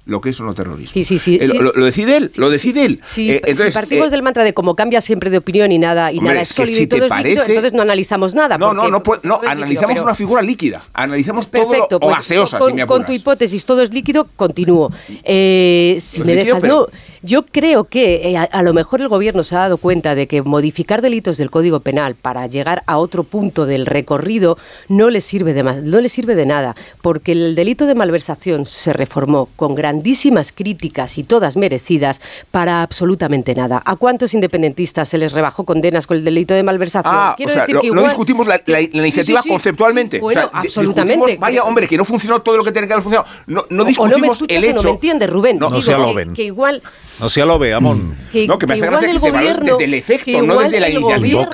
[0.09, 0.91] lo que es no terrorismo.
[0.91, 1.39] Sí, sí, sí.
[1.39, 3.01] Lo, decide él, lo decide él.
[3.05, 5.79] Sí, eh, entonces, si partimos eh, del mantra de cómo cambia siempre de opinión y
[5.79, 8.57] nada, y nada es sólido y todo es líquido, entonces no analizamos nada.
[8.57, 12.79] No, no, no, no, analizamos una figura líquida, analizamos Perfecto, todo o pues, gaseosa, con,
[12.87, 14.91] con tu hipótesis todo es líquido, continúo.
[15.23, 16.87] Eh, si me dejas, no,
[17.29, 20.41] yo creo que a, a, lo mejor el gobierno se ha dado cuenta de que
[20.41, 24.57] modificar delitos del Código Penal para llegar a otro punto del recorrido
[24.89, 28.65] no le sirve de más, no le sirve de nada, porque el delito de malversación
[28.65, 33.83] se reformó con grandísimas críticas y todas merecidas para absolutamente nada.
[33.85, 37.15] ¿A cuántos independentistas se les rebajó condenas con el delito de malversación?
[37.15, 38.03] Ah, Quiero decir que igual...
[38.03, 40.19] no discutimos la, iniciativa conceptualmente.
[40.19, 41.37] Bueno, absolutamente.
[41.37, 43.29] Vaya, hombre, que no funcionó todo lo que tiene que haber funcionado.
[43.47, 44.81] No, no discutimos o no me escuchas el hecho.
[44.81, 45.59] O no me entiendes, Rubén.
[45.59, 46.33] No, Digo, ven.
[46.33, 46.83] que igual
[47.21, 47.99] no sea lo veamos.
[48.33, 51.49] Que, no, que me hace gracia que se desde el efecto, no desde la iniciativa.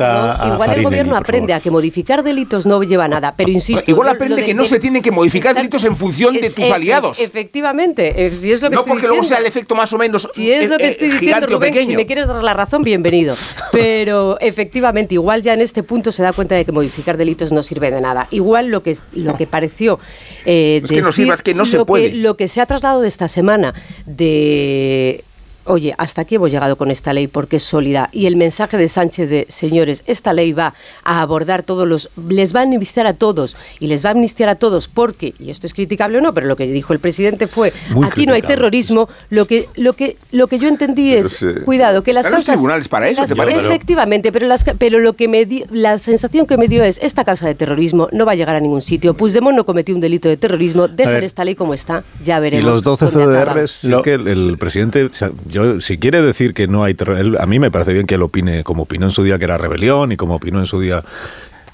[0.55, 3.91] Igual el gobierno aprende a que modificar delitos no lleva nada, pero insisto.
[3.91, 7.19] igual aprende que no se tienen que modificar delitos en función de tus aliados.
[7.19, 10.29] Efectivamente, si es lo que No porque luego sea el efecto más o menos.
[10.33, 13.37] Si es lo que estoy diciendo, Rubén, si me quieres dar la razón, bienvenido.
[13.73, 17.63] Pero efectivamente, igual ya en este punto se da cuenta de que modificar delitos no
[17.63, 18.29] sirve de nada.
[18.31, 19.99] Igual lo que, lo que pareció.
[20.45, 22.15] Eh, es que no sirva, es que no se puede.
[22.15, 23.75] lo que se ha trasladado de esta semana
[24.07, 25.25] de
[25.65, 28.09] oye, hasta aquí hemos llegado con esta ley porque es sólida.
[28.13, 32.55] Y el mensaje de Sánchez de, señores, esta ley va a abordar todos los, les
[32.55, 35.67] va a amnistiar a todos y les va a amnistiar a todos porque, y esto
[35.67, 37.73] es criticable o no, pero lo que dijo el presidente fue,
[38.03, 42.13] aquí no hay terrorismo, lo que, lo que, lo que yo entendí es, cuidado, que
[42.13, 42.57] las causas...
[42.57, 46.69] tribunales para eso, Efectivamente, pero, las, pero lo que me di, la sensación que me
[46.69, 49.15] dio es, esta causa de terrorismo no va a llegar a ningún sitio.
[49.15, 52.65] Puigdemont no cometió un delito de terrorismo, dejen esta ley como está, ya veremos.
[52.65, 55.09] Y los 12 CDRs, que el presidente
[55.55, 56.97] yo, si quiere decir que no hay
[57.39, 59.57] a mí me parece bien que él opine como opinó en su día que era
[59.57, 61.05] rebelión y como opinó en su día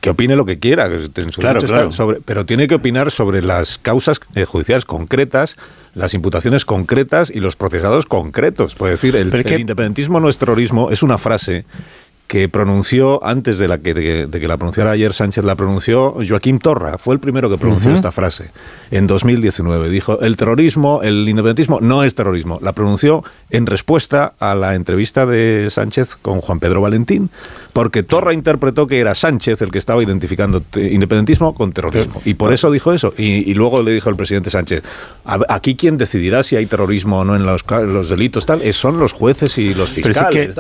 [0.00, 0.88] que opine lo que quiera,
[1.92, 5.56] Sobre, pero tiene que opinar sobre las causas eh, judiciales concretas,
[5.94, 8.74] las imputaciones concretas y los procesados concretos.
[8.74, 11.66] Puede decir, el, el independentismo no es terrorismo, es una frase
[12.30, 16.60] que pronunció antes de, la que, de, que la pronunciara ayer Sánchez, la pronunció Joaquín
[16.60, 18.52] Torra, fue el primero que pronunció esta frase
[18.92, 19.90] en 2019.
[19.90, 22.60] Dijo, el terrorismo, el independentismo no es terrorismo.
[22.62, 27.30] La pronunció en respuesta a la entrevista de Sánchez con Juan Pedro Valentín,
[27.72, 32.20] porque Torra interpretó que era Sánchez el que estaba identificando independentismo con terrorismo.
[32.24, 33.14] Y por eso dijo eso.
[33.16, 34.82] Y, luego le dijo el presidente Sánchez,
[35.48, 39.12] aquí quien decidirá si hay terrorismo o no en los, los delitos tal, son los
[39.12, 40.56] jueces y los fiscales.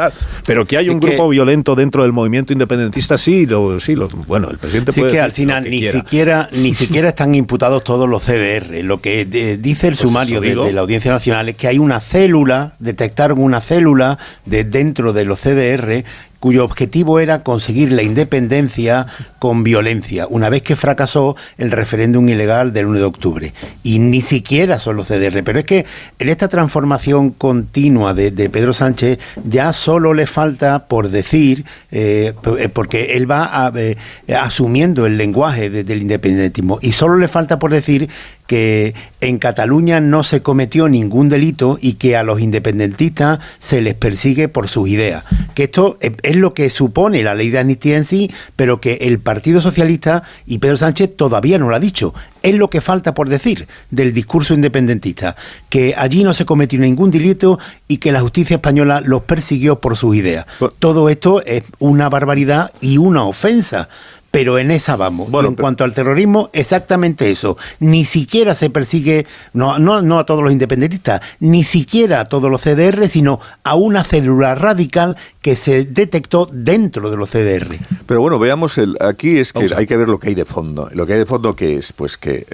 [0.46, 4.50] Pero, que, hay un grupo violento dentro del movimiento independentista, sí, lo, sí lo, bueno,
[4.50, 8.84] el presidente sí que al final ni siquiera ni siquiera están imputados todos los CDR.
[8.84, 12.74] Lo que dice el pues sumario de, la Audiencia Nacional es que hay una célula,
[12.78, 16.04] detectaron una célula de dentro de los CDR
[16.40, 19.06] cuyo objetivo era conseguir la independencia
[19.38, 23.52] con violencia, una vez que fracasó el referéndum ilegal del 1 de octubre.
[23.82, 25.44] Y ni siquiera son los CDR.
[25.44, 25.86] Pero es que
[26.18, 32.32] en esta transformación continua de, Pedro Sánchez ya solo le falta por decir, eh,
[32.72, 33.96] porque él va eh,
[34.34, 38.08] asumiendo el lenguaje del independentismo, y solo le falta por decir
[38.50, 43.94] que en Cataluña no se cometió ningún delito y que a los independentistas se les
[43.94, 45.22] persigue por sus ideas.
[45.54, 49.20] Que esto es lo que supone la ley de amnistía en sí, pero que el
[49.20, 52.12] Partido Socialista y Pedro Sánchez todavía no lo ha dicho.
[52.42, 55.36] Es lo que falta por decir del discurso independentista,
[55.68, 59.96] que allí no se cometió ningún delito y que la justicia española los persiguió por
[59.96, 60.46] sus ideas.
[60.80, 63.88] Todo esto es una barbaridad y una ofensa
[64.30, 65.30] pero en esa vamos.
[65.30, 67.56] Bueno, en cuanto al terrorismo, exactamente eso.
[67.80, 72.50] Ni siquiera se persigue, no, no, no a todos los independentistas, ni siquiera a todos
[72.50, 77.78] los CDR, sino a una célula radical que se detectó dentro de los CDR.
[78.06, 80.88] Pero bueno, veamos, el, aquí es que hay que ver lo que hay de fondo.
[80.92, 82.46] Lo que hay de fondo que es, pues que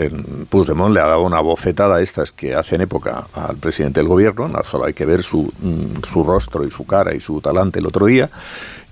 [0.49, 4.49] Puigdemont le ha dado una bofetada a estas que hacen época al presidente del gobierno,
[4.49, 7.81] no solo hay que ver su, mm, su rostro y su cara y su talante
[7.81, 8.31] el otro día,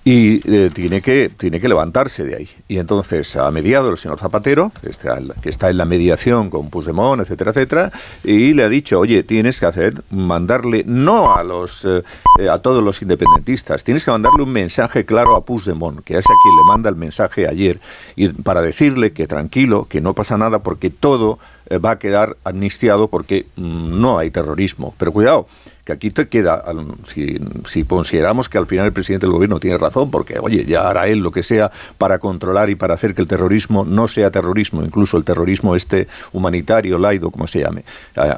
[0.05, 2.49] y eh, tiene, que, tiene que levantarse de ahí.
[2.69, 6.69] Y entonces ha mediado el señor Zapatero, que está, que está en la mediación con
[6.69, 11.87] Puigdemont, etcétera, etcétera, y le ha dicho, oye, tienes que hacer, mandarle, no a los
[11.87, 12.03] eh,
[12.51, 16.35] a todos los independentistas, tienes que mandarle un mensaje claro a Puigdemont, que es a
[16.43, 17.81] quien le manda el mensaje ayer,
[18.15, 21.39] y para decirle que tranquilo, que no pasa nada, porque todo
[21.71, 24.95] eh, va a quedar amnistiado porque mm, no hay terrorismo.
[24.99, 25.47] Pero cuidado,
[25.85, 26.65] que aquí te queda,
[27.07, 30.89] si, si, consideramos que al final el presidente del gobierno tiene razón, porque, oye, ya
[30.89, 34.31] hará él lo que sea para controlar y para hacer que el terrorismo no sea
[34.31, 37.85] terrorismo, incluso el terrorismo este humanitario, laido, como se llame.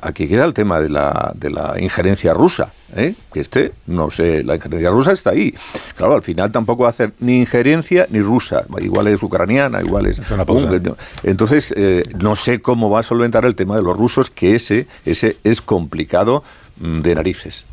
[0.02, 3.14] Aquí queda el tema de la, de la injerencia rusa, ¿eh?
[3.32, 5.54] que este, no sé, la injerencia rusa está ahí.
[5.96, 10.06] Claro, al final tampoco va a hacer ni injerencia ni rusa, igual es ucraniana, igual
[10.06, 10.20] es...
[11.22, 14.88] Entonces, eh, no sé cómo va a solventar el tema de los rusos, que ese,
[15.04, 16.42] ese es complicado
[16.76, 17.64] de narices.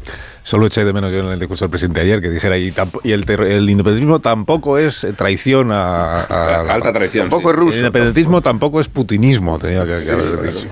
[0.43, 3.11] Solo eché de menos yo en el discurso del presidente ayer que dijera, y, y
[3.13, 6.21] el, el, independentismo tampoco es traición a...
[6.69, 7.29] Alta traición.
[7.29, 7.71] Tampoco es ruso.
[7.71, 10.67] El independentismo tampoco, es putinismo, tenía que, haber dicho.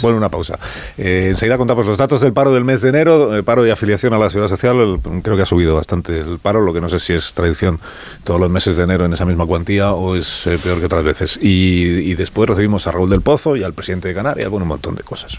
[0.00, 0.58] Bueno, una pausa.
[0.96, 4.14] Eh, enseguida contamos los datos del paro del mes de enero, el paro y afiliación
[4.14, 4.98] a la seguridad social.
[5.22, 7.78] creo que ha subido bastante el paro, lo que no sé si es tradición
[8.24, 11.04] todos los meses de enero en esa misma cuantía o es eh, peor que otras
[11.04, 11.38] veces.
[11.42, 14.68] Y, y después recibimos a Raúl del Pozo y al presidente de Canarias, bueno, un
[14.68, 15.38] montón de cosas.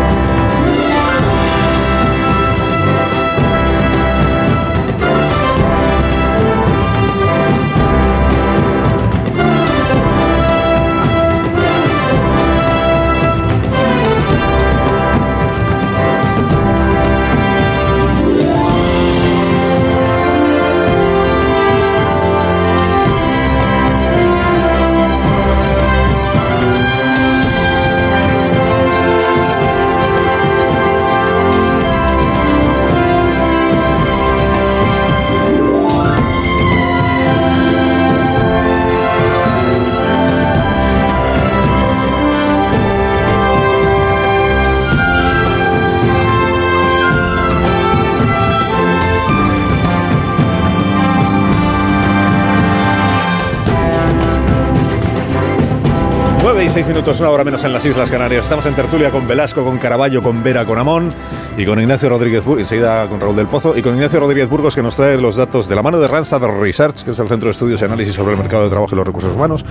[56.71, 58.45] 6 minutos, una hora menos en las Islas Canarias.
[58.45, 61.13] Estamos en tertulia con Velasco, con Caraballo, con Vera, con Amón
[61.57, 64.73] y con Ignacio Rodríguez Burgos, enseguida con Raúl del Pozo, y con Ignacio Rodríguez Burgos
[64.73, 67.47] que nos trae los datos de la mano de Randstad Research, que es el Centro
[67.47, 69.65] de Estudios y Análisis sobre el Mercado de Trabajo y los Recursos Humanos.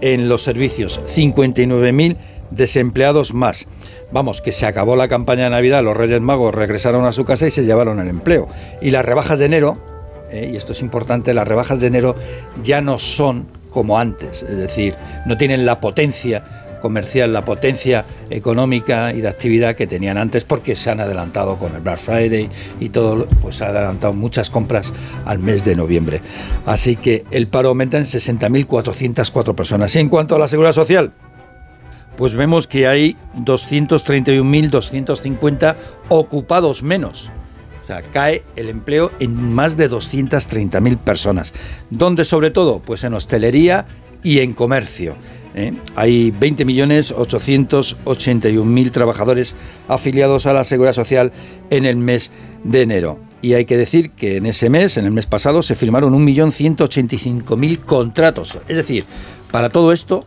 [0.00, 2.16] en los servicios, 59.000
[2.50, 3.66] desempleados más.
[4.12, 7.46] Vamos, que se acabó la campaña de Navidad, los Reyes Magos regresaron a su casa
[7.46, 8.48] y se llevaron el empleo.
[8.80, 9.78] Y las rebajas de enero,
[10.30, 12.16] eh, y esto es importante, las rebajas de enero
[12.62, 19.12] ya no son como antes, es decir, no tienen la potencia comercial, la potencia económica
[19.12, 22.48] y de actividad que tenían antes porque se han adelantado con el Black Friday
[22.80, 24.92] y todo, pues se han adelantado muchas compras
[25.24, 26.20] al mes de noviembre.
[26.66, 29.94] Así que el paro aumenta en 60.404 personas.
[29.94, 31.12] Y en cuanto a la seguridad social,
[32.16, 35.76] pues vemos que hay 231.250
[36.08, 37.30] ocupados menos.
[37.82, 41.54] O sea, cae el empleo en más de 230.000 personas.
[41.88, 42.80] ¿Dónde sobre todo?
[42.80, 43.86] Pues en hostelería
[44.22, 45.16] y en comercio.
[45.54, 45.72] ¿Eh?
[45.94, 49.54] Hay 20.881.000 trabajadores
[49.88, 51.32] afiliados a la Seguridad Social
[51.70, 52.30] en el mes
[52.64, 53.18] de enero.
[53.42, 57.78] Y hay que decir que en ese mes, en el mes pasado, se firmaron 1.185.000
[57.78, 58.58] contratos.
[58.68, 59.04] Es decir,
[59.50, 60.24] para todo esto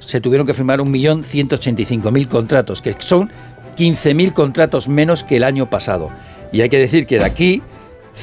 [0.00, 3.30] se tuvieron que firmar 1.185.000 contratos, que son
[3.76, 6.10] 15.000 contratos menos que el año pasado.
[6.52, 7.62] Y hay que decir que de aquí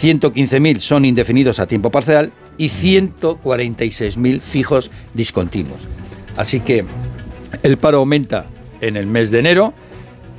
[0.01, 5.82] 115.000 son indefinidos a tiempo parcial y 146.000 fijos discontinuos.
[6.38, 6.86] Así que
[7.64, 8.45] el paro aumenta
[8.82, 9.74] en el mes de enero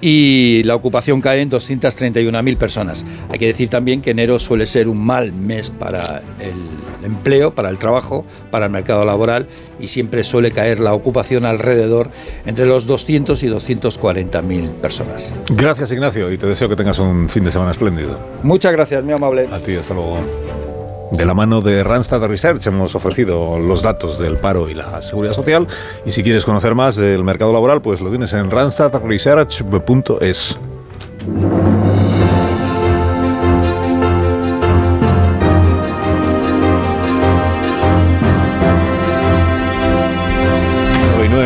[0.01, 3.05] y la ocupación cae en 231.000 personas.
[3.31, 7.71] Hay que decir también que enero suele ser un mal mes para el empleo, para
[7.71, 9.47] el trabajo, para el mercado laboral
[9.81, 12.11] y siempre suele caer la ocupación alrededor
[12.45, 15.33] entre los 200 y 240.000 personas.
[15.51, 18.19] Gracias Ignacio y te deseo que tengas un fin de semana espléndido.
[18.43, 19.49] Muchas gracias, muy amable.
[19.51, 20.66] A ti, hasta luego.
[21.13, 25.35] De la mano de Randstad Research hemos ofrecido los datos del paro y la seguridad
[25.35, 25.67] social.
[26.05, 30.59] Y si quieres conocer más del mercado laboral, pues lo tienes en randstadresearch.es.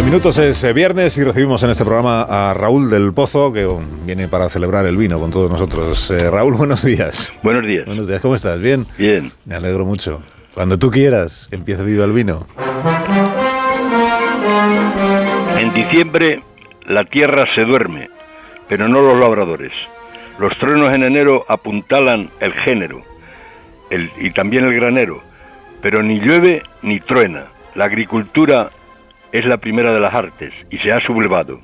[0.05, 3.85] Minutos es eh, viernes y recibimos en este programa a Raúl del Pozo, que um,
[4.07, 6.11] viene para celebrar el vino con todos nosotros.
[6.11, 7.33] Eh, Raúl, buenos días.
[7.43, 7.87] Buenos días.
[7.87, 8.61] Buenos días, ¿cómo estás?
[8.61, 8.87] ¿Bien?
[8.99, 9.31] Bien.
[9.45, 10.23] Me alegro mucho.
[10.55, 12.47] Cuando tú quieras, empieza Viva el Vino.
[15.59, 16.43] En diciembre
[16.87, 18.09] la tierra se duerme,
[18.69, 19.73] pero no los labradores.
[20.39, 23.03] Los truenos en enero apuntalan el género
[23.91, 25.23] el, y también el granero,
[25.83, 27.45] pero ni llueve ni truena.
[27.75, 28.71] La agricultura
[29.33, 31.61] es la primera de las artes y se ha sublevado.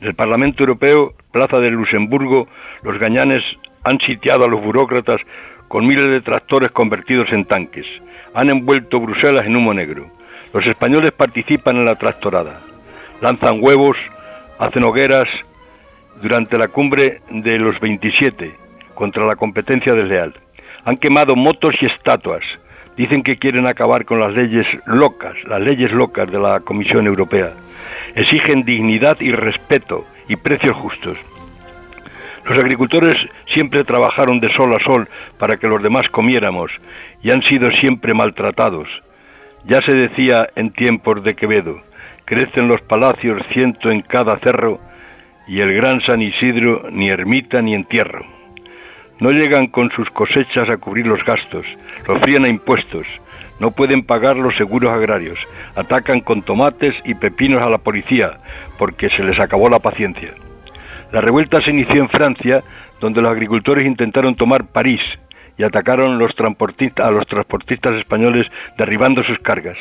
[0.00, 2.48] En el Parlamento Europeo, Plaza del Luxemburgo,
[2.82, 3.42] los gañanes
[3.84, 5.20] han sitiado a los burócratas
[5.68, 7.86] con miles de tractores convertidos en tanques.
[8.34, 10.06] Han envuelto Bruselas en humo negro.
[10.52, 12.60] Los españoles participan en la tractorada.
[13.20, 13.96] Lanzan huevos,
[14.58, 15.28] hacen hogueras
[16.22, 18.52] durante la cumbre de los 27
[18.94, 20.34] contra la competencia desleal.
[20.84, 22.44] Han quemado motos y estatuas,
[22.96, 27.50] Dicen que quieren acabar con las leyes locas, las leyes locas de la Comisión Europea.
[28.14, 31.18] Exigen dignidad y respeto y precios justos.
[32.48, 33.16] Los agricultores
[33.52, 36.70] siempre trabajaron de sol a sol para que los demás comiéramos
[37.22, 38.86] y han sido siempre maltratados.
[39.64, 41.80] Ya se decía en tiempos de Quevedo,
[42.26, 44.78] crecen los palacios ciento en cada cerro
[45.48, 48.43] y el gran San Isidro ni ermita ni entierro.
[49.20, 51.64] No llegan con sus cosechas a cubrir los gastos,
[52.06, 53.06] los frían a impuestos,
[53.60, 55.38] no pueden pagar los seguros agrarios,
[55.76, 58.38] atacan con tomates y pepinos a la policía,
[58.76, 60.34] porque se les acabó la paciencia.
[61.12, 62.62] La revuelta se inició en Francia,
[63.00, 65.00] donde los agricultores intentaron tomar París
[65.56, 69.78] y atacaron a los transportistas españoles derribando sus cargas.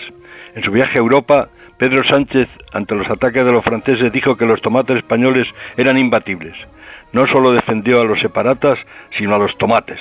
[0.56, 1.48] En su viaje a Europa,
[1.80, 6.56] Pedro Sánchez, ante los ataques de los franceses, dijo que los tomates españoles eran imbatibles
[7.14, 8.78] no solo defendió a los separatas,
[9.18, 10.00] sino a los tomates.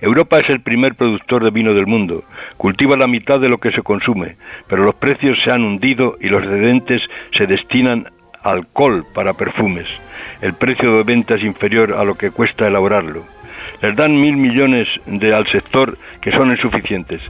[0.00, 2.24] Europa es el primer productor de vino del mundo,
[2.58, 4.36] cultiva la mitad de lo que se consume,
[4.68, 7.00] pero los precios se han hundido y los excedentes
[7.32, 8.08] se destinan
[8.42, 9.86] a alcohol para perfumes.
[10.42, 13.24] El precio de venta es inferior a lo que cuesta elaborarlo.
[13.80, 17.22] Les dan mil millones de, al sector que son insuficientes.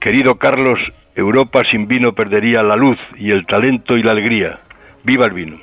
[0.00, 0.80] Querido Carlos,
[1.16, 4.60] Europa sin vino perdería la luz y el talento y la alegría.
[5.02, 5.56] ¡Viva el vino!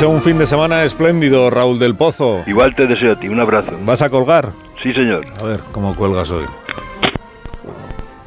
[0.00, 2.42] Deseo un fin de semana espléndido, Raúl del Pozo.
[2.46, 3.72] Igual te deseo a ti, un abrazo.
[3.84, 4.50] ¿Vas a colgar?
[4.82, 5.26] Sí, señor.
[5.38, 6.46] A ver, ¿cómo cuelgas hoy?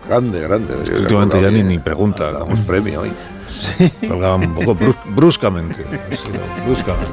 [0.07, 0.76] Grande, grande.
[0.76, 2.32] Últimamente ya ni, ni pregunta.
[2.32, 3.11] Damos premio hoy.
[4.07, 4.78] Colgaba un poco
[5.15, 5.84] bruscamente.
[6.63, 7.11] bruscamente.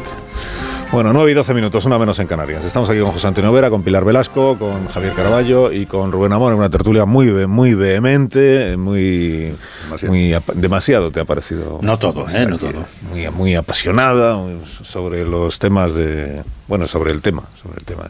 [0.93, 2.64] Bueno, 9 y 12 minutos, una menos en Canarias.
[2.64, 6.32] Estamos aquí con José Antonio Vera, con Pilar Velasco, con Javier Caraballo y con Rubén
[6.32, 10.12] Amor en una tertulia muy, muy vehemente, muy demasiado.
[10.12, 11.78] muy demasiado te ha parecido.
[11.80, 12.45] No todo, ¿eh?
[12.45, 12.84] No todo.
[13.09, 14.36] Muy, muy apasionada
[14.82, 16.43] sobre los temas de.
[16.66, 18.09] Bueno, sobre el tema, sobre el tema.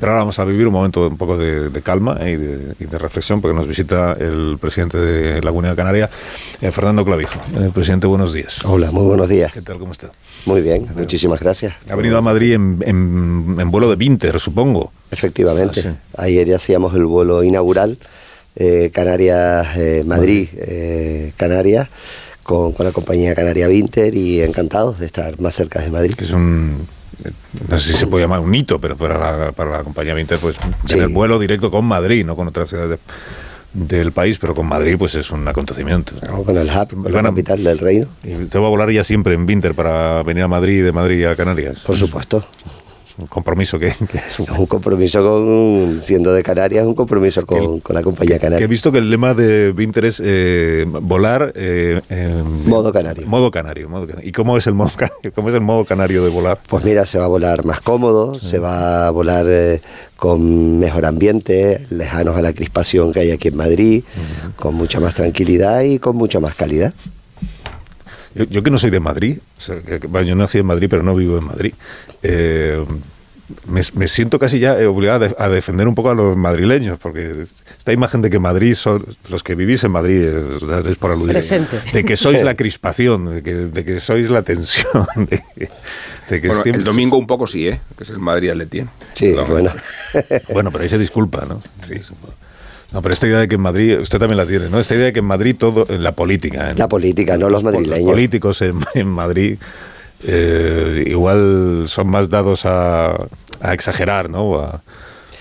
[0.00, 2.74] Pero ahora vamos a vivir un momento un poco de, calma ¿eh?
[2.78, 6.10] y, de, reflexión, porque nos visita el presidente de Laguna de Canaria,
[6.62, 7.38] eh, Fernando Clavijo.
[7.54, 8.64] Eh, presidente, buenos días.
[8.64, 9.52] Hola, muy buenos días.
[9.52, 9.78] ¿Qué tal?
[9.78, 10.10] ¿Cómo está?
[10.46, 11.74] Muy bien, muchísimas gracias.
[11.88, 14.92] Ha venido a Madrid en, vuelo de Winter, supongo.
[15.10, 15.82] Efectivamente.
[16.16, 17.98] Ah, Ayer ya hacíamos el vuelo inaugural,
[18.56, 21.88] eh, Canarias, eh, eh, Canarias,
[22.42, 26.14] con, la compañía Canaria Winter y encantados de estar más cerca de Madrid.
[26.14, 26.86] Que es un
[27.70, 30.38] no sé si se puede llamar un hito, pero para la, para la compañía Winter,
[30.38, 32.98] pues tener vuelo directo con Madrid, no con otras ciudades
[33.74, 36.14] del país, pero con Madrid pues es un acontecimiento.
[36.44, 38.06] con el hub, la capital del reino.
[38.22, 41.24] ¿Y te va a volar ya siempre en Winter para venir a Madrid, de Madrid
[41.26, 41.80] a Canarias?
[41.80, 42.44] Por supuesto.
[43.16, 44.66] Un compromiso que, es un...
[44.66, 48.64] compromiso con, siendo de Canarias, un compromiso con, la compañía canaria.
[48.64, 51.52] he visto que el lema de Winter es eh, volar...
[51.54, 52.00] Eh,
[52.66, 53.26] modo canario.
[53.26, 53.88] Modo canario,
[54.22, 55.32] ¿Y cómo es, el modo canario?
[55.34, 56.58] cómo es el modo canario de volar?
[56.68, 59.80] Pues mira, se va a volar más cómodo, se va a volar eh,
[60.16, 64.02] con mejor ambiente, lejanos a la crispación que hay aquí en Madrid,
[64.56, 66.92] con mucha más tranquilidad y con mucha más calidad.
[68.34, 69.38] Yo, que no soy de Madrid,
[70.26, 71.74] yo nací en Madrid, pero no vivo en Madrid.
[72.22, 72.84] Eh,
[73.66, 77.44] me, siento casi ya obligado a, defender un poco a los madrileños, porque
[77.78, 80.22] esta imagen de que Madrid son los que vivís en Madrid
[80.86, 81.38] es, por aludir
[81.92, 85.06] de que sois la crispación, de que, sois la tensión.
[86.26, 87.80] De, que el domingo un poco sí, ¿eh?
[87.98, 88.82] que es el Madrid Atleti.
[89.12, 89.70] Sí, bueno.
[90.54, 91.60] bueno, pero ahí se disculpa, ¿no?
[91.82, 91.96] Sí.
[92.94, 94.78] No, pero esta idea de que en Madrid, usted también la tiene, ¿no?
[94.78, 96.72] Esta idea de que en Madrid todo, en la política.
[96.76, 97.98] la política, no los madrileños.
[97.98, 98.62] Los políticos
[98.94, 99.58] en, Madrid
[100.22, 103.16] eh, igual son más dados a,
[103.72, 104.60] exagerar, ¿no?
[104.60, 104.80] A,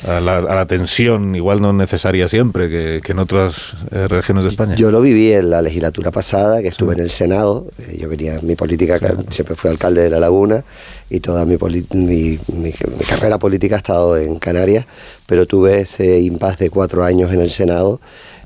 [0.07, 4.75] a la, tensión, igual no necesaria siempre, que, en otras eh, regiones de España.
[4.75, 7.67] Yo lo viví en la legislatura pasada, que estuve en el Senado.
[7.79, 8.99] Eh, yo venía, mi política,
[9.29, 10.63] siempre fui alcalde de La Laguna
[11.09, 11.57] y toda mi,
[11.93, 12.71] mi,
[13.07, 14.85] carrera política ha estado en Canarias,
[15.25, 18.01] pero tuve ese impas de cuatro años en el Senado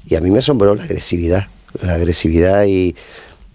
[0.07, 1.47] y a mí me asombró la agresividad,
[1.81, 2.95] la agresividad y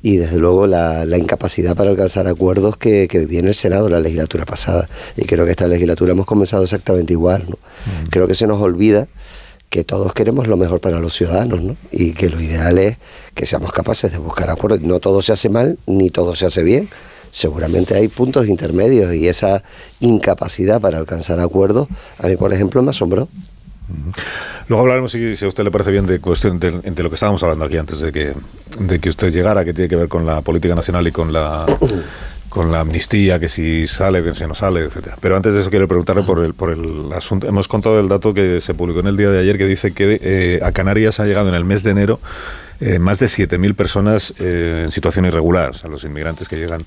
[0.02, 4.00] y desde luego la, incapacidad para alcanzar acuerdos que, que viví en el Senado la
[4.00, 4.88] legislatura pasada.
[5.16, 7.44] Y creo que esta legislatura hemos comenzado exactamente igual.
[7.48, 7.56] ¿no?
[7.56, 8.08] Mm.
[8.08, 9.06] Creo que se nos olvida
[9.70, 11.76] que todos queremos lo mejor para los ciudadanos ¿no?
[11.90, 12.98] y que lo ideal es
[13.34, 14.82] que seamos capaces de buscar acuerdos.
[14.82, 16.88] No todo se hace mal ni todo se hace bien.
[17.30, 19.62] Seguramente hay puntos intermedios y esa
[20.00, 21.88] incapacidad para alcanzar acuerdos,
[22.18, 23.28] a mí por ejemplo me asombró.
[24.68, 27.64] Luego hablaremos, si, a usted le parece bien, de cuestión de, lo que estábamos hablando
[27.64, 28.32] aquí antes de que,
[28.78, 31.66] de que usted llegara, que tiene que ver con la política nacional y con la
[32.52, 35.16] con la amnistía, que si sale, que si no sale, etcétera.
[35.18, 37.48] Pero antes de eso quiero preguntarle por el, por el asunto.
[37.48, 40.20] Hemos contado el dato que se publicó en el día de ayer que dice que
[40.22, 42.20] eh, a Canarias ha llegado en el mes de enero
[42.84, 46.82] eh, más de 7.000 personas eh, en situación irregular, o sea, los inmigrantes que llegan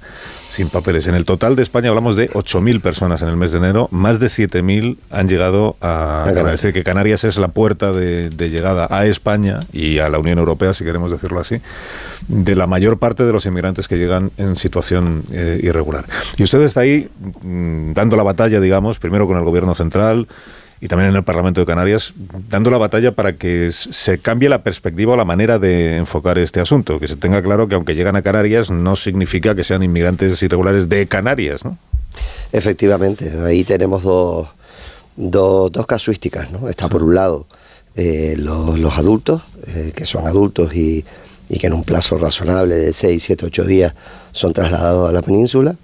[0.50, 1.08] sin papeles.
[1.08, 4.20] En el total de España hablamos de 8.000 personas en el mes de enero, más
[4.20, 6.56] de 7.000 han llegado a, Canarias.
[6.56, 10.38] Es decir, que Canarias es la puerta de, llegada a España y a la Unión
[10.38, 11.62] Europea, si queremos decirlo así,
[12.28, 16.04] de la mayor parte de los inmigrantes que llegan en situación eh, irregular.
[16.36, 17.08] Y usted está ahí
[17.42, 20.28] mm, dando la batalla, digamos, primero con el gobierno central,
[20.82, 22.14] y también en el Parlamento de Canarias,
[22.50, 26.60] dando la batalla para que se cambie la perspectiva o la manera de enfocar este
[26.60, 30.42] asunto, que se tenga claro que aunque llegan a Canarias no significa que sean inmigrantes
[30.44, 31.78] irregulares de Canarias, ¿no?
[32.52, 34.48] Efectivamente, ahí tenemos dos,
[35.16, 36.70] dos, casuísticas, ¿no?
[36.70, 37.48] Está por un lado
[37.96, 41.04] eh, los, adultos, eh, que son adultos y,
[41.50, 43.94] y, que en un plazo razonable de 6, 7, 8 días
[44.32, 45.76] son trasladados a la península,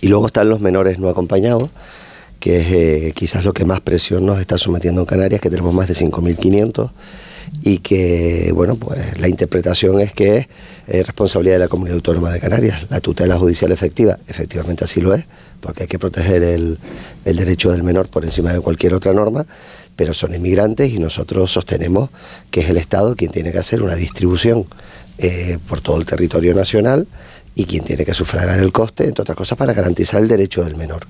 [0.00, 1.70] y luego están los menores no acompañados,
[2.40, 5.72] que es eh, quizás lo que más presión nos está sometiendo en Canarias, que tenemos
[5.74, 6.90] más de 5.500
[7.62, 10.48] y que, bueno, pues la interpretación es que
[10.86, 12.90] es responsabilidad de la Comunidad Autónoma de Canarias.
[12.90, 15.24] La tutela judicial efectiva, efectivamente así lo es,
[15.60, 16.78] porque hay que proteger el,
[17.24, 19.46] derecho del menor por encima de cualquier otra norma,
[19.94, 22.08] pero son inmigrantes y nosotros sostenemos
[22.50, 24.64] que es el Estado quien tiene que hacer una distribución
[25.18, 27.06] eh, por todo el territorio nacional
[27.54, 30.76] y quien tiene que sufragar el coste, entre otras cosas, para garantizar el derecho del
[30.76, 31.06] menor.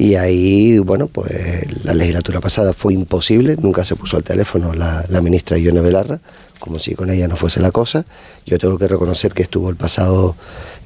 [0.00, 5.04] Y ahí, bueno, pues la legislatura pasada fue imposible, nunca se puso al teléfono la,
[5.20, 6.20] ministra Ione Belarra,
[6.58, 8.06] como si con ella no fuese la cosa.
[8.46, 10.36] Yo tengo que reconocer que estuvo el pasado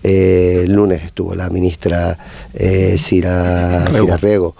[0.03, 2.19] eh, lunes, estuvo la ministra
[2.55, 3.85] eh, Cira,
[4.21, 4.57] Riego,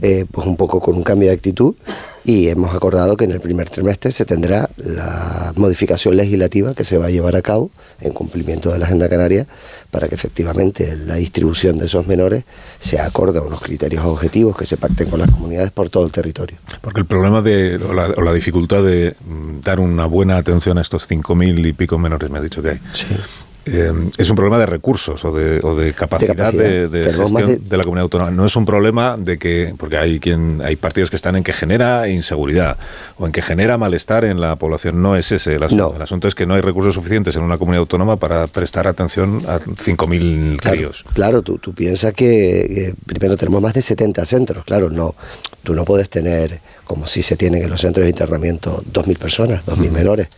[0.00, 1.74] eh, pues un poco con un cambio de actitud
[2.26, 6.98] y hemos acordado que en el primer trimestre se tendrá la modificación legislativa que se
[6.98, 7.70] va a llevar a cabo
[8.00, 9.46] en cumplimiento de la Agenda Canaria
[9.92, 12.42] para que efectivamente la distribución de esos menores
[12.80, 16.10] sea acorde a unos criterios objetivos que se pacten con las comunidades por todo el
[16.10, 16.56] territorio.
[16.80, 21.08] Porque el problema de, o la, dificultad de mm, dar una buena atención a estos
[21.08, 22.80] 5.000 y pico menores, me ha dicho que hay,
[23.68, 27.76] eh, es un problema de recursos o de, o de capacidad de, gestión de...
[27.76, 28.30] la comunidad autónoma.
[28.30, 31.52] No es un problema de que, porque hay quien hay partidos que están en que
[31.52, 32.78] genera inseguridad
[33.18, 35.02] o en que genera malestar en la población.
[35.02, 35.94] No es ese el asunto.
[35.96, 39.42] El asunto es que no hay recursos suficientes en una comunidad autónoma para prestar atención
[39.48, 41.04] a 5.000 críos.
[41.12, 44.64] Claro, tú, tú piensas que, primero tenemos más de 70 centros.
[44.64, 45.16] Claro, no,
[45.64, 49.66] tú no puedes tener, como si se tienen en los centros de internamiento, 2.000 personas,
[49.66, 50.28] 2.000 menores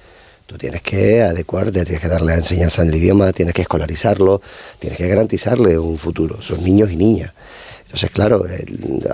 [0.48, 4.40] Tú tienes que adecuarte, tienes que darle enseñanza en el idioma, tienes que escolarizarlo,
[4.78, 6.40] tienes que garantizarle un futuro.
[6.40, 7.34] Son niños y niñas.
[7.82, 8.46] Entonces, claro,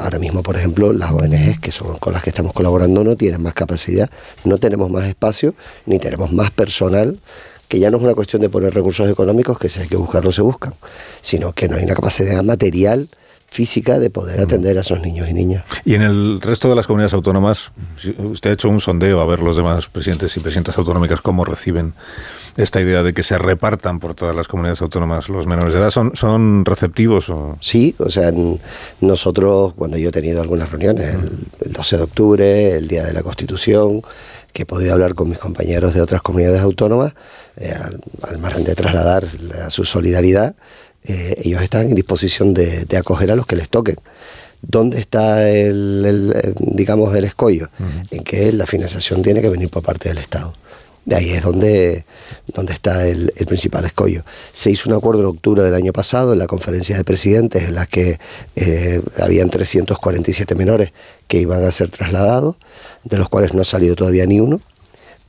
[0.00, 3.42] ahora mismo, por ejemplo, las ONGs que son con las que estamos colaborando no tienen
[3.42, 4.08] más capacidad,
[4.44, 5.56] no tenemos más espacio,
[5.86, 7.18] ni tenemos más personal,
[7.66, 10.36] que ya no es una cuestión de poner recursos económicos, que si hay que buscarlos
[10.36, 10.74] se buscan,
[11.20, 13.08] sino que no hay una capacidad material
[13.54, 15.64] física de poder atender a esos niños y niñas.
[15.84, 17.70] Y en el resto de las comunidades autónomas,
[18.18, 21.94] usted ha hecho un sondeo a ver los demás presidentes y presidentas autonómicas cómo reciben
[22.56, 25.90] esta idea de que se repartan por todas las comunidades autónomas los menores de edad.
[25.90, 27.30] ¿Son, son receptivos?
[27.30, 27.56] O?
[27.60, 28.32] Sí, o sea,
[29.00, 31.14] nosotros, cuando yo he tenido algunas reuniones,
[31.60, 34.02] el, 12 de octubre, el Día de la Constitución,
[34.52, 37.12] que he podido hablar con mis compañeros de otras comunidades autónomas,
[37.56, 37.72] eh,
[38.22, 39.24] al, margen de trasladar
[39.68, 40.56] su solidaridad,
[41.04, 43.96] eh, ellos están en disposición de, acoger a los que les toquen.
[44.62, 47.68] ¿Dónde está el, digamos, el escollo?
[48.10, 50.54] En que la financiación tiene que venir por parte del Estado.
[51.04, 52.06] De ahí es donde,
[52.54, 54.24] donde está el, principal escollo.
[54.54, 57.74] Se hizo un acuerdo en octubre del año pasado en la conferencia de presidentes en
[57.74, 58.18] la que
[58.56, 60.92] eh, habían 347 menores
[61.28, 62.56] que iban a ser trasladados,
[63.04, 64.62] de los cuales no ha salido todavía ni uno,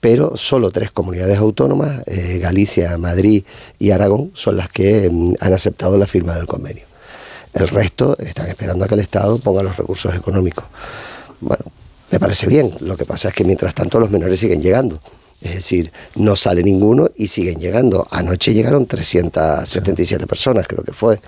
[0.05, 3.43] pero solo tres comunidades autónomas, eh, Galicia, Madrid
[3.79, 6.83] y Aragón, son las que mm, han aceptado la firma del convenio.
[7.55, 10.63] El resto están esperando a que el Estado ponga los recursos económicos.
[11.41, 11.65] Bueno,
[12.11, 15.01] me parece bien, lo que pasa es que mientras tanto los menores siguen llegando.
[15.41, 18.05] Es decir, no sale ninguno y siguen llegando.
[18.11, 21.19] Anoche llegaron 377 personas, creo que fue.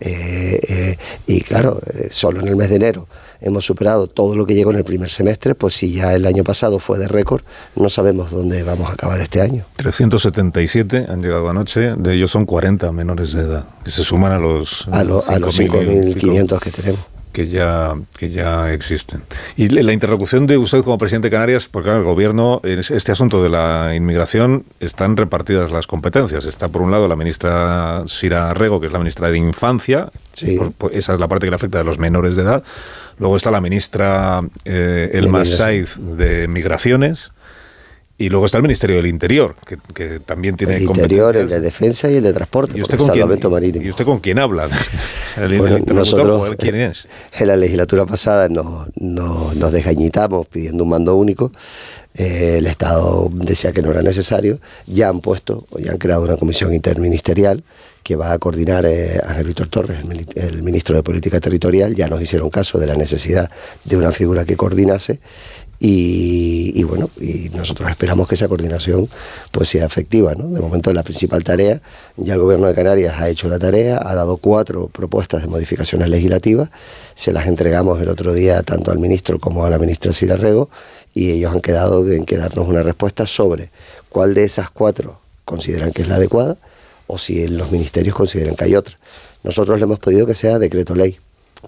[0.00, 1.78] Eh, eh, y claro,
[2.10, 3.06] solo en el mes de enero
[3.42, 6.44] hemos superado todo lo que llegó en el primer semestre, pues si ya el año
[6.44, 7.42] pasado fue de récord,
[7.76, 9.64] no sabemos dónde vamos a acabar este año.
[9.76, 14.38] 377 han llegado anoche, de ellos son 40 menores de edad, que se suman a
[14.38, 19.22] los, a, a los 5.500 que tenemos que ya, que ya existen.
[19.56, 23.12] Y la interlocución de usted como presidente de Canarias, porque claro, el gobierno, en este
[23.12, 26.44] asunto de la inmigración, están repartidas las competencias.
[26.44, 30.10] Está por un lado la ministra Sira Rego, que es la ministra de Infancia,
[30.92, 32.62] esa es la parte que le afecta a los menores de edad.
[33.18, 37.30] Luego está la ministra eh, Elma Saiz de Migraciones
[38.18, 39.54] y luego está el Ministerio del Interior,
[39.94, 43.08] que, también tiene El Interior, el de Defensa y el de Transporte, ¿Y usted, con
[43.08, 43.84] quién, marítimo.
[43.84, 44.68] ¿Y usted con quién habla?
[45.36, 47.08] El, nosotros, ¿quién es?
[47.38, 51.50] En la legislatura pasada nos, nos, desgañitamos pidiendo un mando único.
[52.14, 54.60] Eh, el Estado decía que no era necesario.
[54.86, 57.64] Ya han puesto, o ya han creado una comisión interministerial
[58.02, 59.98] que va a coordinar eh, Ángel Víctor Torres,
[60.34, 61.94] el, ministro de Política Territorial.
[61.94, 63.50] Ya nos hicieron caso de la necesidad
[63.84, 65.20] de una figura que coordinase
[65.84, 69.08] y, bueno, y nosotros esperamos que esa coordinación
[69.50, 70.32] pues sea efectiva.
[70.36, 70.46] ¿no?
[70.46, 71.82] De momento la principal tarea,
[72.16, 76.08] ya el Gobierno de Canarias ha hecho la tarea, ha dado cuatro propuestas de modificaciones
[76.08, 76.70] legislativas,
[77.16, 80.70] se las entregamos el otro día tanto al ministro como a la ministra Rego
[81.14, 83.70] y ellos han quedado en que darnos una respuesta sobre
[84.08, 86.58] cuál de esas cuatro consideran que es la adecuada
[87.08, 88.96] o si los ministerios consideran que hay otra.
[89.42, 91.18] Nosotros le hemos pedido que sea decreto ley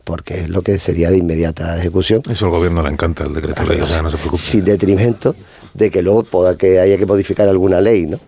[0.02, 2.22] porque es lo que sería de inmediata ejecución.
[2.28, 4.42] Eso al gobierno le encanta, el decreto ley, o sea, no se preocupe.
[4.42, 5.34] Sin detrimento
[5.72, 8.18] de que luego pueda que haya que modificar alguna ley, ¿no?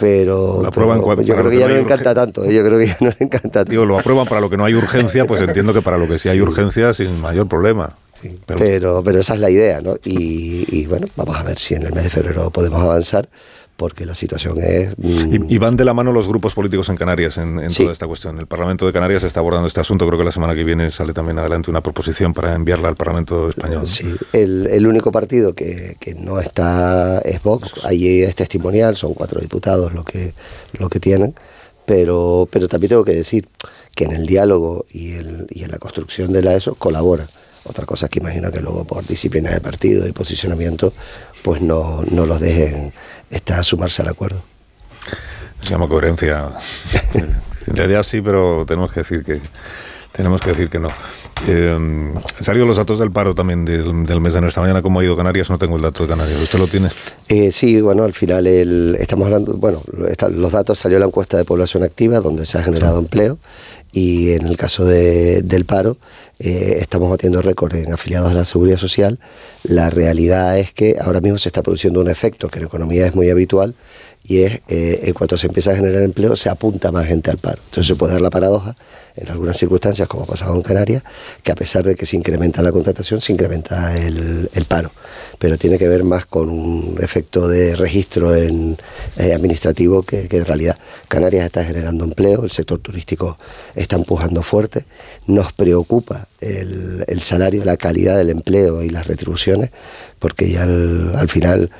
[0.00, 0.70] Pero, yo
[1.36, 3.70] creo que ya no, le encanta tanto, yo creo que ya no le encanta tanto.
[3.70, 6.18] Digo, lo aprueban para lo que no hay urgencia, pues entiendo que para lo que
[6.18, 7.94] sí hay urgencia, sin mayor problema.
[8.20, 9.96] Sí, pero, pero, esa es la idea, ¿no?
[10.04, 13.28] Y, y bueno, vamos a ver si en el mes de febrero podemos avanzar
[13.76, 14.94] porque la situación es...
[14.98, 18.38] Y, van de la mano los grupos políticos en Canarias en, toda esta cuestión.
[18.38, 21.12] El Parlamento de Canarias está abordando este asunto, creo que la semana que viene sale
[21.12, 23.86] también adelante una proposición para enviarla al Parlamento español.
[23.86, 29.92] Sí, el, único partido que, no está es Vox, allí es testimonial, son cuatro diputados
[29.92, 30.34] lo que,
[30.78, 31.34] lo que tienen,
[31.86, 33.48] pero, pero también tengo que decir
[33.94, 37.26] que en el diálogo y, el, y en la construcción de la ESO colaboran.
[37.64, 40.92] Otra cosa es que imagino que luego por disciplina de partido y posicionamiento
[41.42, 42.92] pues no, no los dejen
[43.32, 44.42] estar sumarse al acuerdo.
[45.62, 46.50] Se llama coherencia.
[47.66, 49.40] en realidad sí, pero tenemos que decir que
[50.12, 50.88] tenemos que decir que no.
[51.46, 54.46] Eh, salido los datos del paro también del, mes de.
[54.46, 55.50] Esta mañana, ¿cómo ha ido Canarias?
[55.50, 56.40] No tengo el dato de Canarias.
[56.40, 56.88] ¿Usted lo tiene?
[57.28, 59.82] Eh, sí, bueno, al final el, estamos hablando, bueno,
[60.30, 63.38] los datos salió la encuesta de población activa, donde se ha generado empleo,
[63.92, 65.96] y en el caso del paro,
[66.38, 69.18] eh, estamos batiendo récord en afiliados a la seguridad social.
[69.64, 73.14] La realidad es que ahora mismo se está produciendo un efecto que en economía es
[73.14, 73.74] muy habitual,
[74.24, 77.38] y es eh, en cuanto se empieza a generar empleo se apunta más gente al
[77.38, 77.60] paro.
[77.64, 78.76] Entonces se puede dar la paradoja
[79.16, 81.02] en algunas circunstancias, como ha pasado en Canarias,
[81.42, 84.90] que a pesar de que se incrementa la contratación, se incrementa el, paro.
[85.38, 88.76] Pero tiene que ver más con un efecto de registro eh,
[89.34, 90.78] administrativo que, que, en realidad.
[91.08, 93.36] Canarias está generando empleo, el sector turístico
[93.74, 94.86] está empujando fuerte,
[95.26, 99.70] nos preocupa el, salario, la calidad del empleo y las retribuciones,
[100.18, 101.70] porque ya al final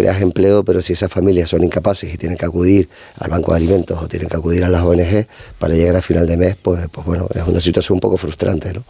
[0.00, 2.88] creas empleo, pero si esas familias son incapaces y tienen que acudir
[3.18, 5.26] al banco de alimentos o tienen que acudir a las ONG
[5.58, 8.72] para llegar a final de mes, pues, pues bueno, es una situación un poco frustrante,
[8.72, 8.82] ¿no?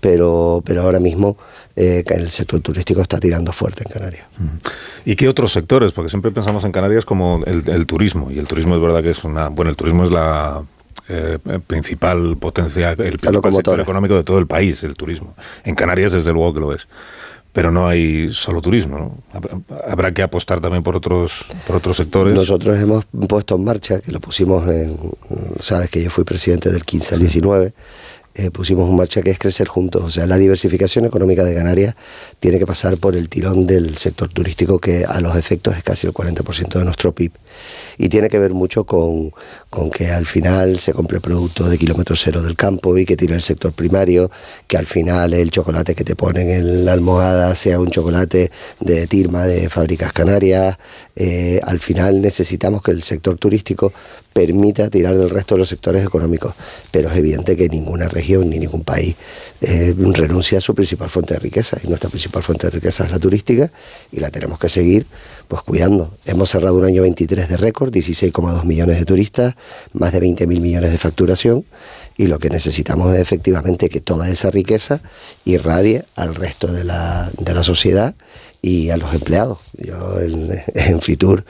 [0.00, 1.36] Pero, pero ahora mismo
[1.74, 4.26] eh, el sector turístico está tirando fuerte en Canarias.
[5.04, 5.92] ¿Y qué otros sectores?
[5.92, 9.24] Porque siempre pensamos en Canarias como el, turismo, y el turismo es verdad que es
[9.24, 9.48] una...
[9.48, 10.62] Bueno, el turismo es la
[11.08, 15.34] eh, principal potencia, el principal sector económico de todo el país, el turismo.
[15.64, 16.86] En Canarias, desde luego que lo es
[17.52, 18.98] pero no hay solo turismo.
[18.98, 19.40] ¿no?
[19.86, 22.34] Habrá que apostar también por otros, por otros sectores.
[22.34, 24.96] Nosotros hemos puesto en marcha, que lo pusimos en,
[25.60, 27.72] sabes que yo fui presidente del 15 al 19,
[28.34, 30.02] eh, pusimos en marcha que es crecer juntos.
[30.02, 31.94] O sea, la diversificación económica de Canarias
[32.40, 36.06] tiene que pasar por el tirón del sector turístico, que a los efectos es casi
[36.06, 37.32] el 40% de nuestro PIB.
[37.98, 39.32] Y tiene que ver mucho con,
[39.90, 43.42] que al final se compre producto de kilómetro cero del campo y que tiene el
[43.42, 44.30] sector primario,
[44.66, 49.06] que al final el chocolate que te ponen en la almohada sea un chocolate de
[49.06, 50.78] Tirma, de fábricas canarias.
[51.16, 53.92] Eh, al final necesitamos que el sector turístico
[54.32, 56.54] permita tirar del resto de los sectores económicos.
[56.90, 59.16] Pero es evidente que ninguna región ni ningún país
[59.60, 61.78] eh, renuncia a su principal fuente de riqueza.
[61.82, 63.70] Y nuestra principal fuente de riqueza es la turística
[64.10, 65.06] y la tenemos que seguir
[65.48, 66.14] pues cuidando.
[66.24, 69.54] Hemos cerrado un año 23 de récord, 16,2 millones de turistas,
[69.92, 71.64] más de 20 mil millones de facturación
[72.16, 75.00] y lo que necesitamos es efectivamente que toda esa riqueza
[75.44, 78.14] irradie al resto de la, de la sociedad
[78.60, 79.58] y a los empleados.
[79.76, 81.44] Yo en, en Fitur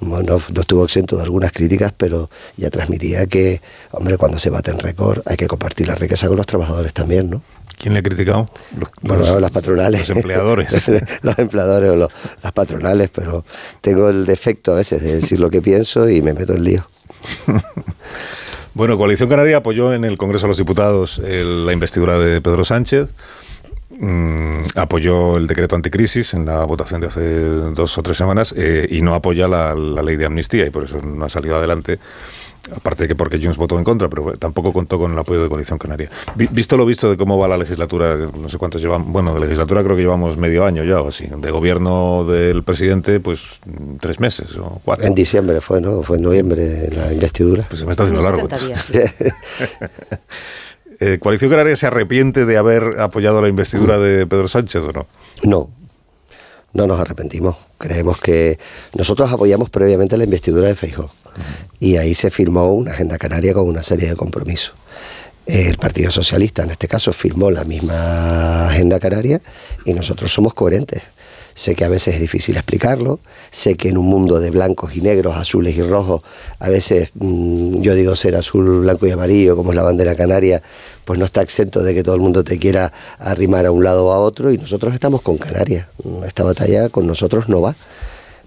[0.00, 3.60] no, no, estuvo exento de algunas críticas, pero ya transmitía que,
[3.92, 7.30] hombre, cuando se bate en récord hay que compartir la riqueza con los trabajadores también,
[7.30, 7.42] ¿no?
[7.78, 8.46] ¿Quién le ha criticado?
[8.78, 10.08] Los, bueno, las patronales.
[10.08, 10.90] Los empleadores.
[11.22, 13.44] los empleadores o los, las patronales, pero
[13.80, 16.86] tengo el defecto a veces de decir lo que pienso y me meto en lío.
[18.74, 23.08] bueno, Coalición Canaria apoyó en el Congreso de los Diputados la investidura de Pedro Sánchez.
[24.02, 27.20] Mm, apoyó el decreto anticrisis en la votación de hace
[27.74, 31.02] dos o tres semanas eh, y no apoya la, ley de amnistía y por eso
[31.02, 31.98] no ha salido adelante.
[32.74, 35.48] Aparte de que porque Junts votó en contra, pero tampoco contó con el apoyo de
[35.48, 36.10] Coalición Canaria.
[36.34, 39.82] Visto lo visto de cómo va la legislatura, no sé cuántos llevamos, bueno, de legislatura
[39.82, 41.26] creo que llevamos medio año ya o así.
[41.26, 43.40] De gobierno del presidente, pues
[43.98, 45.06] tres meses o cuatro.
[45.06, 46.02] En diciembre fue, ¿no?
[46.02, 47.64] Fue en noviembre la investidura.
[47.68, 48.48] Pues se me está haciendo largo.
[51.00, 55.06] Eh, ¿Coalición Canaria se arrepiente de haber apoyado la investidura de Pedro Sánchez o no?
[55.42, 55.70] No,
[56.74, 57.56] no nos arrepentimos.
[57.78, 58.58] Creemos que
[58.94, 61.10] nosotros apoyamos previamente la investidura de Feijóo
[61.78, 64.74] y ahí se firmó una agenda canaria con una serie de compromisos.
[65.46, 69.40] El Partido Socialista, en este caso, firmó la misma agenda canaria
[69.86, 71.02] y nosotros somos coherentes.
[71.60, 75.02] Sé que a veces es difícil explicarlo, sé que en un mundo de blancos y
[75.02, 76.22] negros, azules y rojos,
[76.58, 80.62] a veces mm, yo digo ser azul, blanco y amarillo, como es la bandera canaria,
[81.04, 84.06] pues no está exento de que todo el mundo te quiera arrimar a un lado
[84.06, 85.86] o a otro y nosotros estamos con Canarias.
[86.24, 87.76] Esta batalla con nosotros no va.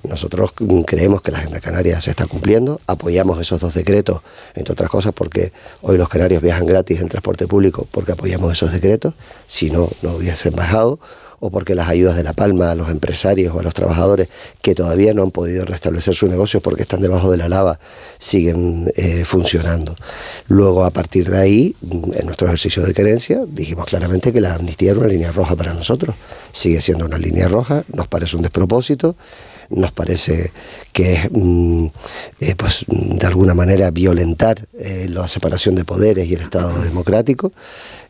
[0.03, 0.51] Nosotros
[0.85, 4.21] creemos que la agenda canaria se está cumpliendo, apoyamos esos dos decretos,
[4.53, 8.71] entre otras cosas porque hoy los canarios viajan gratis en transporte público porque apoyamos esos
[8.71, 9.13] decretos,
[9.47, 10.99] si no, no hubiesen bajado
[11.45, 14.29] o porque las ayudas de La Palma a los empresarios o a los trabajadores
[14.61, 17.79] que todavía no han podido restablecer su negocio porque están debajo de la lava
[18.17, 19.93] siguen eh, funcionando.
[20.47, 24.91] Luego, a partir de ahí, en nuestro ejercicio de creencia, dijimos claramente que la amnistía
[24.91, 26.15] era una línea roja para nosotros.
[26.53, 29.17] Sigue siendo una línea roja, nos parece un despropósito
[29.75, 30.51] nos parece
[30.91, 31.25] que es
[32.39, 37.51] eh, pues, de alguna manera violentar eh, la separación de poderes y el Estado democrático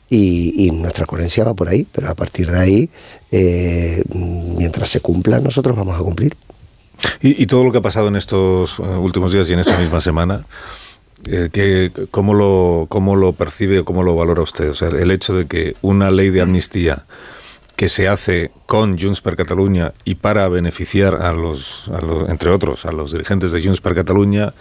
[0.10, 2.90] y, nuestra coherencia va por ahí, pero a partir de ahí,
[3.32, 6.36] eh, mientras se cumpla, nosotros vamos a cumplir.
[7.22, 10.46] Y, todo lo que ha pasado en estos últimos días y en esta misma semana,
[11.30, 14.70] eh, cómo, lo, ¿cómo lo percibe o cómo lo valora usted?
[14.70, 17.06] O sea, el hecho de que una ley de amnistía
[17.76, 22.50] que se hace con Junts per Cataluña y para beneficiar a los, a los, entre
[22.50, 24.54] otros, a los dirigentes de Junts per Cataluña,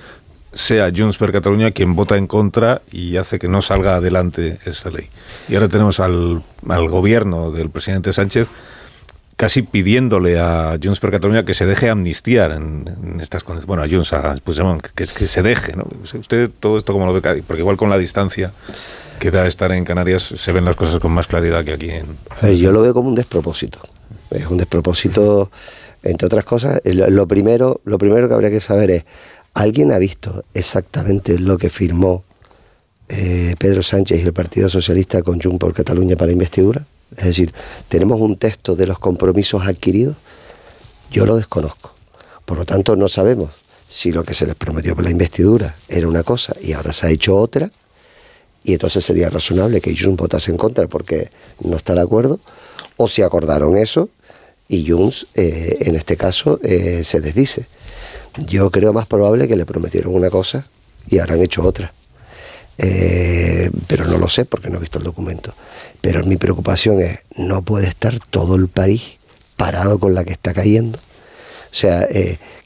[0.54, 4.90] sea Junts per Cataluña quien vota en contra y hace que no salga adelante esa
[4.90, 5.08] ley.
[5.48, 8.48] Y ahora tenemos al, al gobierno del presidente Sánchez
[9.36, 13.66] casi pidiéndole a Junts per Cataluña que se deje amnistiar en, estas condiciones.
[13.66, 15.74] Bueno, a Junts, a Puigdemont, que, que, que se deje.
[15.74, 15.84] ¿no?
[16.02, 18.52] Usted todo esto como lo ve, porque igual con la distancia
[19.22, 22.58] que da estar en Canarias se ven las cosas con más claridad que aquí en...
[22.58, 23.78] yo lo veo como un despropósito.
[24.32, 25.48] Es un despropósito,
[26.02, 26.80] entre otras cosas.
[26.84, 29.04] Lo primero, lo primero que habría que saber es
[29.54, 32.24] ¿Alguien ha visto exactamente lo que firmó
[33.08, 36.84] eh, Pedro Sánchez y el Partido Socialista con Junts Cataluña para la investidura?
[37.16, 37.52] Es decir,
[37.88, 40.16] ¿tenemos un texto de los compromisos adquiridos?
[41.12, 41.94] Yo lo desconozco.
[42.44, 43.50] Por lo tanto, no sabemos
[43.86, 47.06] si lo que se les prometió para la investidura era una cosa y ahora se
[47.06, 47.70] ha hecho otra,
[48.64, 52.40] y entonces sería razonable que Junts votase en contra porque no está de acuerdo,
[52.96, 54.08] o si acordaron eso
[54.68, 57.66] y Junts, eh, en este caso, eh, se desdice.
[58.46, 60.66] Yo creo más probable que le prometieron una cosa
[61.08, 61.92] y ahora han hecho otra.
[62.78, 65.54] Eh, pero no lo sé porque no he visto el documento.
[66.00, 69.18] Pero mi preocupación es, no puede estar todo el París
[69.56, 70.98] parado con la que está cayendo.
[70.98, 72.08] O sea,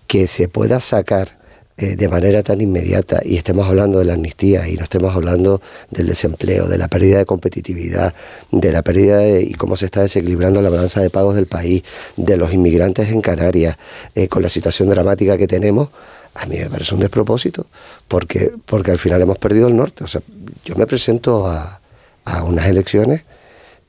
[0.07, 1.39] que se pueda sacar
[1.79, 5.61] eh, de manera tan inmediata y estemos hablando de la amnistía y no estemos hablando
[5.91, 8.15] del desempleo, de la pérdida de competitividad,
[8.51, 11.83] de la pérdida de, y cómo se está desequilibrando la balanza de pagos del país,
[12.17, 13.77] de los inmigrantes en Canarias,
[14.15, 15.91] eh, con la situación dramática que tenemos,
[16.35, 17.67] a mí me parece un despropósito,
[18.09, 20.05] porque, porque al final hemos perdido el norte.
[20.05, 20.23] O sea,
[20.65, 21.81] yo me presento a,
[22.25, 23.23] a unas elecciones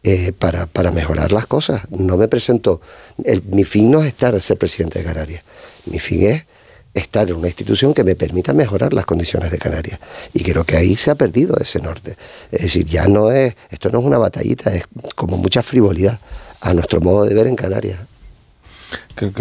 [0.03, 1.81] eh, para, para, mejorar las cosas.
[1.89, 2.81] No me presento,
[3.23, 5.43] el, mi fin no es estar ser presidente de Canarias,
[5.85, 6.43] mi fin es
[6.97, 9.99] estar en una institución que me permita mejorar las condiciones de Canarias.
[10.33, 12.17] Y creo que ahí se ha perdido ese norte.
[12.51, 14.83] Es decir, ya no es, esto no es una batallita, es
[15.15, 16.19] como mucha frivolidad
[16.61, 17.99] a nuestro modo de ver en Canarias.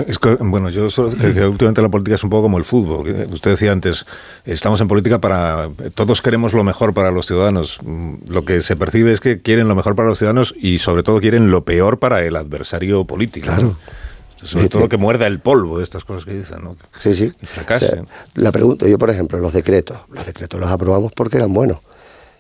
[0.09, 3.27] Es que, bueno, yo creo que últimamente la política es un poco como el fútbol.
[3.31, 4.07] Usted decía antes,
[4.45, 5.69] estamos en política para...
[5.95, 7.79] Todos queremos lo mejor para los ciudadanos.
[8.29, 11.21] Lo que se percibe es que quieren lo mejor para los ciudadanos y sobre todo
[11.21, 13.47] quieren lo peor para el adversario político.
[13.47, 13.77] Claro.
[14.43, 16.77] Sobre todo que muerda el polvo de estas cosas que dicen, ¿no?
[17.01, 17.33] Sí, sí.
[18.35, 19.99] la pregunta, yo por ejemplo, los decretos.
[20.11, 21.79] Los decretos los aprobamos porque eran buenos.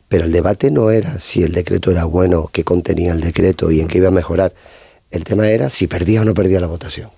[0.08, 3.80] Pero el debate no era si el decreto era bueno, qué contenía el decreto y
[3.80, 4.54] en qué iba a mejorar.
[5.10, 7.10] El tema era si perdía o no perdía la votación.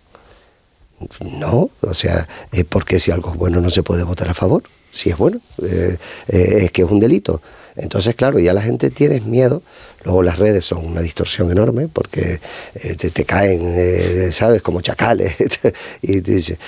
[1.39, 4.63] No, o sea, es porque si algo es bueno no se puede votar a favor.
[4.91, 5.97] Si es bueno, eh,
[6.29, 7.43] eh, es que es un delito.
[7.79, 9.63] Entonces, claro, ya la gente tiene miedo.
[10.05, 12.41] Luego las redes son una distorsión enorme porque
[12.75, 15.35] eh, te, caen, ¿sabes?, como chacales.
[16.03, 16.59] y te dice,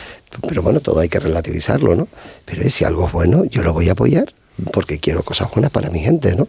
[0.49, 2.09] pero bueno, todo hay que relativizarlo, ¿no?
[2.45, 4.33] Pero si algo es bueno, yo lo voy a apoyar
[4.73, 6.49] porque quiero cosas buenas para mi gente, ¿no?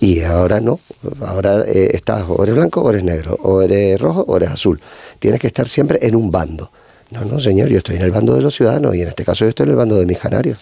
[0.00, 0.80] Y ahora no,
[1.20, 4.80] ahora estás o eres blanco o eres negro, o eres rojo o eres azul.
[5.18, 6.70] Tienes que estar siempre en un bando.
[7.10, 9.44] No, no, señor, yo estoy en el bando de los ciudadanos y en este caso
[9.44, 10.58] yo estoy en el bando de mis canarios.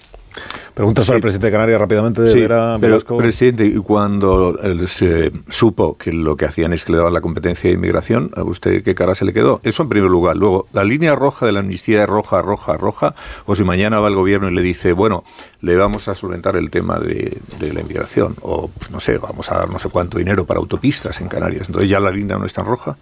[0.74, 2.22] Preguntas para el presidente de Canarias rápidamente.
[2.22, 2.46] De sí,
[2.80, 4.56] pero, presidente, y cuando
[4.86, 8.42] se supo que lo que hacían es que le daban la competencia de inmigración, ¿a
[8.44, 9.60] usted qué cara se le quedó?
[9.64, 10.36] Eso en primer lugar.
[10.36, 13.14] Luego, la línea roja de la amnistía es roja, roja, roja.
[13.46, 15.24] O si mañana va el gobierno y le dice, bueno,
[15.60, 18.36] le vamos a solventar el tema de, la inmigración.
[18.42, 21.66] O, pues, no sé, vamos a dar no sé cuánto dinero para autopistas en Canarias.
[21.66, 22.96] Entonces ya la línea no es tan roja.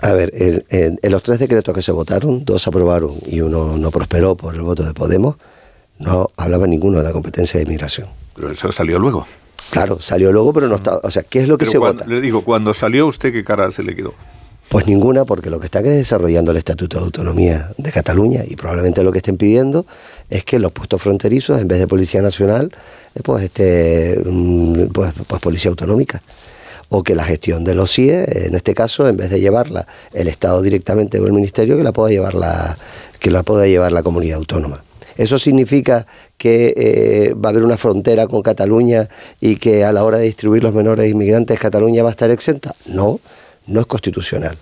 [0.00, 4.36] A ver, en los tres decretos que se votaron, dos aprobaron y uno no prosperó
[4.36, 5.36] por el voto de Podemos
[5.98, 8.08] no hablaba ninguno de la competencia de inmigración.
[8.34, 9.26] Pero eso salió luego.
[9.70, 11.00] Claro, salió luego, pero no estaba.
[11.02, 12.06] O sea, ¿qué es lo que se vota?
[12.06, 14.14] Le digo, cuando salió usted, ¿qué cara se le quedó?
[14.68, 19.02] Pues ninguna, porque lo que está desarrollando el Estatuto de Autonomía de Cataluña y probablemente
[19.02, 19.86] lo que estén pidiendo
[20.28, 22.70] es que los puestos fronterizos, en vez de Policía Nacional,
[23.14, 26.22] eh, pues, este, mm, pues, pues Policía Autonómica
[26.90, 30.28] o que la gestión de los CIE, en este caso, en vez de llevarla el
[30.28, 32.78] Estado directamente o el Ministerio, que la pueda llevar la,
[33.18, 34.82] que la pueda llevar la comunidad autónoma.
[35.18, 36.06] ¿Eso significa
[36.38, 39.08] que eh, va a haber una frontera con Cataluña
[39.40, 42.74] y que a la hora de distribuir los menores inmigrantes Cataluña va a estar exenta?
[42.86, 43.20] No,
[43.66, 44.56] no es constitucional.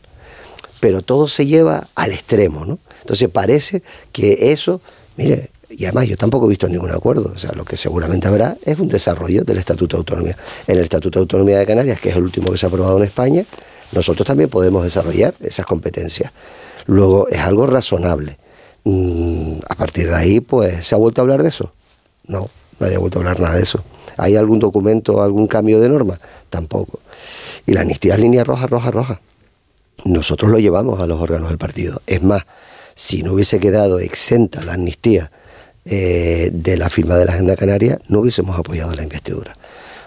[0.80, 2.78] Pero todo se lleva al extremo, ¿no?
[3.02, 3.82] Entonces parece
[4.12, 4.80] que eso,
[5.16, 8.56] mire, y además yo tampoco he visto ningún acuerdo, o sea, lo que seguramente habrá
[8.64, 10.36] es un desarrollo del Estatuto de Autonomía.
[10.66, 12.96] En el Estatuto de Autonomía de Canarias, que es el último que se ha aprobado
[12.96, 13.44] en España,
[13.92, 16.32] nosotros también podemos desarrollar esas competencias.
[16.86, 18.38] Luego, es algo razonable.
[18.86, 21.72] Mm, a partir de ahí, pues, ¿se ha vuelto a hablar de eso?
[22.28, 23.82] No, nadie ha vuelto a hablar nada de eso.
[24.16, 26.20] ¿Hay algún documento, algún cambio de norma?
[26.50, 27.00] Tampoco.
[27.66, 29.20] Y la amnistía es línea roja, roja, roja.
[30.04, 32.00] Nosotros lo llevamos a los órganos del partido.
[32.06, 32.44] Es más,
[32.94, 35.32] si no hubiese quedado exenta la amnistía
[35.84, 39.56] eh, de la firma de la Agenda Canaria, no hubiésemos apoyado la investidura.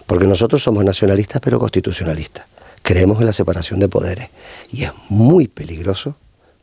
[0.06, 2.46] Porque nosotros somos nacionalistas, pero constitucionalistas.
[2.82, 4.30] Creemos en la separación de poderes.
[4.72, 6.16] Y es muy peligroso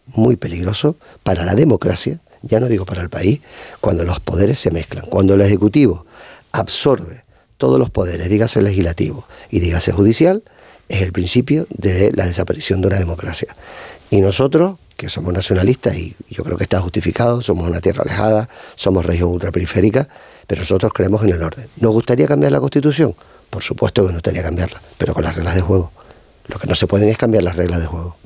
[0.06, 3.40] muy peligroso para la democracia, ya no digo para el país,
[3.80, 6.06] cuando los poderes se mezclan, cuando el Ejecutivo
[6.52, 7.24] absorbe
[7.58, 10.42] todos los poderes, dígase legislativo y dígase judicial,
[10.88, 13.48] es el principio de la desaparición de una democracia.
[14.10, 18.48] Y nosotros, que somos nacionalistas, y yo creo que está justificado, somos una tierra alejada,
[18.76, 20.06] somos región ultraperiférica,
[20.46, 21.68] pero nosotros creemos en el orden.
[21.78, 23.14] ¿Nos gustaría cambiar la Constitución?
[23.50, 25.90] Por supuesto que nos gustaría cambiarla, pero con las reglas de juego.
[26.46, 28.16] Lo que no se pueden es cambiar las reglas de juego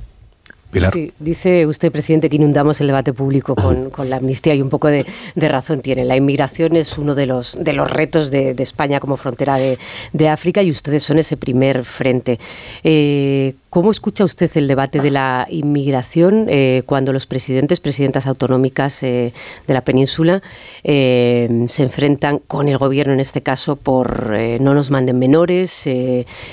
[1.18, 5.04] dice usted, presidente, que inundamos el debate público con, la amnistía y un poco de,
[5.36, 6.04] razón tiene.
[6.04, 10.62] La inmigración es uno de los, de los retos de, España como frontera de, África
[10.62, 12.38] y ustedes son ese primer frente.
[12.84, 19.02] Eh, ¿Cómo escucha usted el debate de la inmigración eh, cuando los presidentes, presidentas autonómicas
[19.02, 19.32] eh,
[19.66, 20.42] de la península
[20.82, 25.88] se enfrentan con el gobierno en este caso por no nos manden menores,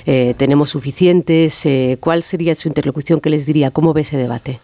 [0.05, 1.68] tenemos suficientes?
[1.99, 3.20] ¿Cuál sería su interlocución?
[3.20, 3.72] ¿Qué les diría?
[3.72, 4.60] ¿Cómo ves ese debate?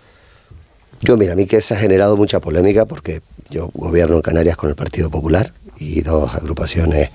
[1.02, 4.56] Yo, mira, a mí que se ha generado mucha polémica porque yo gobierno en Canarias
[4.56, 7.10] con el Partido Popular y dos agrupaciones,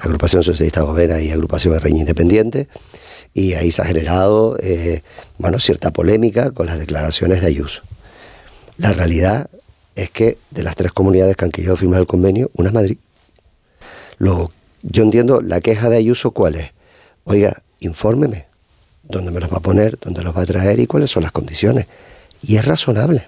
[0.00, 2.68] Agrupación Socialista Gobera y Agrupación Reina Independiente,
[3.34, 5.02] y ahí se ha generado, eh,
[5.36, 7.82] bueno, cierta polémica con las declaraciones de Ayuso.
[8.78, 9.50] La realidad
[9.96, 12.98] es que de las tres comunidades que han querido firmar el convenio, una es Madrid.
[14.16, 14.50] Lo,
[14.82, 16.72] yo entiendo la queja de Ayuso, ¿cuál es?
[17.24, 18.45] Oiga, infórmeme
[19.08, 21.32] dónde me los va a poner, dónde los va a traer y cuáles son las
[21.32, 21.86] condiciones.
[22.42, 23.26] Y es razonable.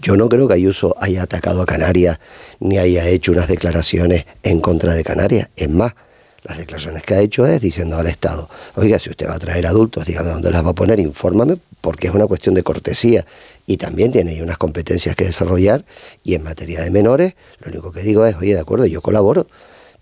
[0.00, 2.18] Yo no creo que Ayuso haya atacado a Canarias
[2.58, 5.50] ni haya hecho unas declaraciones en contra de Canarias.
[5.54, 5.94] Es más,
[6.42, 9.66] las declaraciones que ha hecho es diciendo al Estado, oiga, si usted va a traer
[9.66, 13.24] adultos, dígame dónde las va a poner, infórmame, porque es una cuestión de cortesía
[13.66, 15.84] y también tiene ahí unas competencias que desarrollar.
[16.24, 19.46] Y en materia de menores, lo único que digo es, oye, de acuerdo, yo colaboro,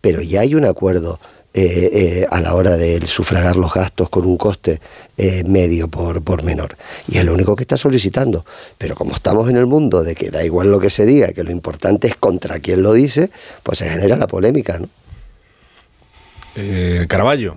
[0.01, 1.19] pero ya hay un acuerdo
[1.57, 4.81] eh, eh, a la hora de sufragar los gastos con un coste
[5.17, 6.77] eh, medio por, por menor.
[7.07, 8.45] Y es lo único que está solicitando.
[8.77, 11.45] Pero como estamos en el mundo de que da igual lo que se diga, que
[11.45, 13.31] lo importante es contra quién lo dice,
[13.63, 14.81] pues se genera la polémica.
[14.81, 14.89] ¿no?
[17.07, 17.57] Caraballo.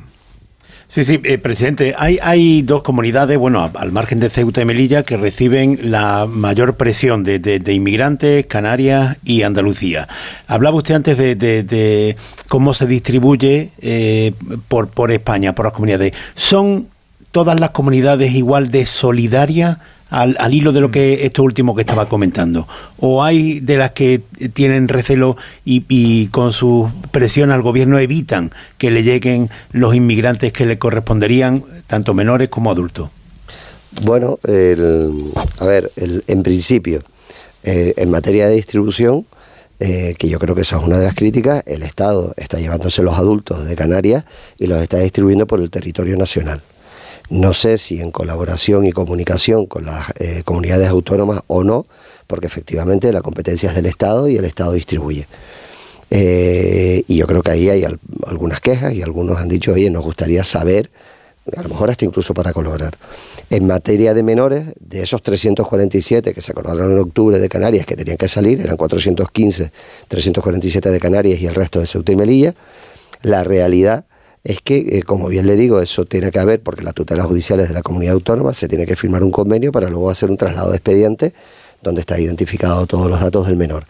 [0.89, 5.03] Sí, sí, eh, presidente, hay, hay dos comunidades, bueno, al margen de Ceuta y Melilla,
[5.03, 10.07] que reciben la mayor presión de, de, inmigrantes, Canarias y Andalucía.
[10.47, 12.15] Hablaba usted antes de, de
[12.47, 14.31] cómo se distribuye eh,
[14.69, 16.13] por, por España, por las comunidades.
[16.35, 16.87] ¿Son
[17.31, 19.79] todas las comunidades igual de solidarias
[20.09, 22.67] al, hilo de lo que esto último que estaba comentando?
[22.99, 24.21] ¿O hay de las que
[24.53, 30.65] tienen recelo y, con su presión al gobierno evitan que le lleguen los inmigrantes que
[30.65, 33.09] le corresponderían, tanto menores como adultos?
[34.03, 37.03] Bueno, a ver, en principio,
[37.63, 39.25] eh, en materia de distribución,
[39.79, 43.03] eh, que yo creo que esa es una de las críticas, el Estado está llevándose
[43.03, 44.23] los adultos de Canarias
[44.57, 46.63] y los está distribuyendo por el territorio nacional.
[47.29, 51.85] No sé si en colaboración y comunicación con las eh, comunidades autónomas o no,
[52.25, 55.27] porque efectivamente la competencia es del Estado y el Estado distribuye.
[56.09, 57.83] Eh, y yo creo que ahí hay
[58.25, 60.89] algunas quejas y algunos han dicho, oye, nos gustaría saber,
[61.55, 62.95] a lo mejor hasta incluso para colaborar.
[63.49, 67.97] En materia de menores, de esos 347 que se acordaron en octubre de Canarias que
[67.97, 69.71] tenían que salir, eran 415,
[70.07, 72.53] 347 de Canarias y el resto de Ceuta y Melilla,
[73.21, 74.05] la realidad
[74.43, 77.67] es que, eh, como bien le digo, eso tiene que haber, porque las tutelas judiciales
[77.67, 80.69] de la comunidad autónoma se tiene que firmar un convenio para luego hacer un traslado
[80.69, 81.33] de expediente
[81.81, 83.85] donde están identificados todos los datos del menor.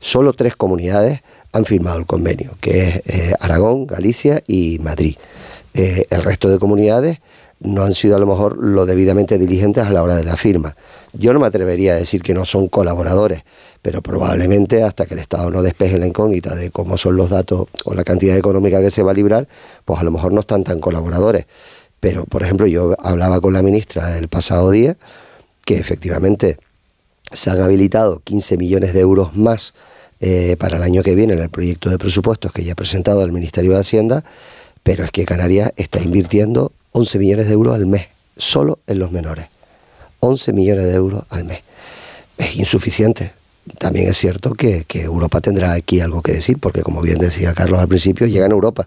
[0.00, 1.20] Solo tres comunidades
[1.52, 5.16] han firmado el convenio, que es eh, Aragón, Galicia y Madrid.
[5.74, 7.18] Eh, el resto de comunidades
[7.60, 10.74] no han sido a lo mejor lo debidamente diligentes a la hora de la firma.
[11.12, 13.42] Yo no me atrevería a decir que no son colaboradores,
[13.82, 17.68] pero probablemente hasta que el Estado no despeje la incógnita de cómo son los datos
[17.84, 19.48] o la cantidad económica que se va a librar,
[19.84, 21.46] pues a lo mejor no están tan colaboradores.
[21.98, 24.96] Pero, por ejemplo, yo hablaba con la ministra el pasado día
[25.64, 26.58] que efectivamente
[27.32, 29.74] se han habilitado 15 millones de euros más
[30.20, 33.22] eh, para el año que viene en el proyecto de presupuestos que ya ha presentado
[33.22, 34.24] el Ministerio de Hacienda,
[34.82, 39.12] pero es que Canarias está invirtiendo 11 millones de euros al mes, solo en los
[39.12, 39.46] menores.
[40.20, 41.62] 11 millones de euros al mes.
[42.36, 43.32] Es insuficiente.
[43.78, 47.80] También es cierto que, Europa tendrá aquí algo que decir, porque como bien decía Carlos
[47.80, 48.86] al principio, llegan a Europa.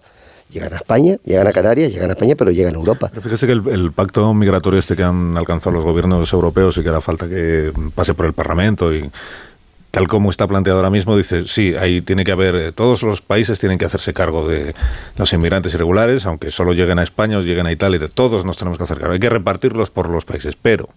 [0.50, 3.08] Llegan a España, llegan a Canarias, llegan a España, pero llegan a Europa.
[3.08, 6.90] Pero fíjese que el, pacto migratorio este que han alcanzado los gobiernos europeos y que
[6.90, 9.10] hará falta que pase por el Parlamento y
[9.94, 13.22] tal como está planteado ahora mismo, dice, sí, ahí tiene que haber, eh, todos los
[13.22, 14.74] países tienen que hacerse cargo de
[15.16, 18.76] los inmigrantes irregulares, aunque solo lleguen a España o lleguen a Italia, todos nos tenemos
[18.76, 19.12] que hacer cargo.
[19.12, 20.88] Hay que repartirlos por los países, pero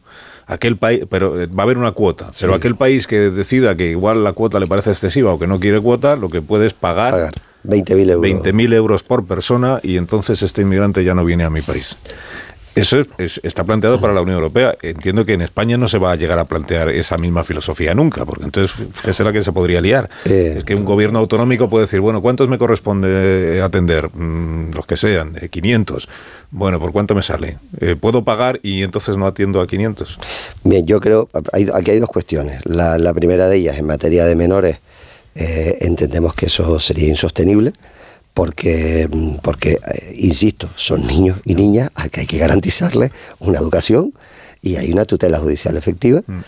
[0.47, 3.91] aquel país, pero eh, va a haber una cuota, pero aquel país que decida que
[3.91, 6.73] igual la cuota le parece excesiva o que no quiere cuota, lo que puede es
[6.73, 7.33] pagar, pagar
[7.65, 8.43] 20.000 euros.
[8.43, 11.97] 20.000 euros por persona y entonces este inmigrante ya no viene a mi país.
[12.77, 14.77] Eso está planteado para la Unión Europea.
[14.81, 18.23] Entiendo que en España no se va a llegar a plantear esa misma filosofía nunca,
[18.23, 20.09] porque entonces fíjese la que se podría liar.
[20.25, 20.55] Eh.
[20.59, 24.09] es que un gobierno autonómico puede decir, bueno, ¿cuántos me corresponde atender?
[24.13, 26.03] Mm, los que sean, 500.
[26.03, 26.07] Eh,
[26.51, 27.57] bueno, ¿por cuánto me sale?
[27.81, 30.19] Eh, ¿Puedo pagar y entonces no atiendo a 500?
[30.63, 31.29] Bien, yo creo,
[31.73, 32.61] aquí hay dos cuestiones.
[32.65, 34.77] La, primera de ellas, en materia de menores,
[35.33, 37.73] entendemos que eso sería insostenible
[38.37, 39.09] porque,
[39.41, 43.09] porque eh, insisto, son niños y niñas a que hay que garantizarles
[43.39, 44.13] una educación
[44.61, 46.21] y hay una tutela judicial efectiva.
[46.27, 46.41] Mm.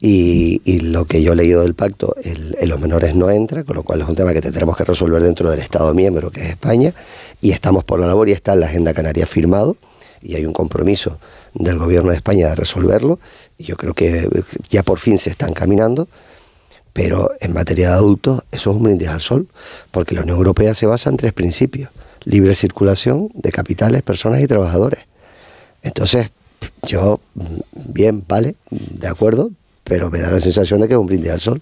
[0.00, 3.84] Y, lo que yo he leído del pacto, el, los menores no entra, con lo
[3.84, 6.92] cual es un tema que tendremos que resolver dentro del Estado miembro, que es España,
[7.40, 9.76] y estamos por la labor y está en la Agenda Canaria firmado,
[10.20, 11.20] y hay un compromiso
[11.54, 13.20] del Gobierno de España de resolverlo,
[13.56, 14.28] y yo creo que
[14.68, 16.08] ya por fin se están caminando,
[16.96, 19.48] pero en materia de adultos, eso es un brindis al sol,
[19.90, 21.90] porque la Unión Europea se basa en tres principios:
[22.24, 25.00] libre circulación de capitales, personas y trabajadores.
[25.82, 26.30] Entonces,
[26.86, 27.20] yo,
[27.74, 29.50] bien, vale, de acuerdo,
[29.84, 31.60] pero me da la sensación de que es un brindis al sol.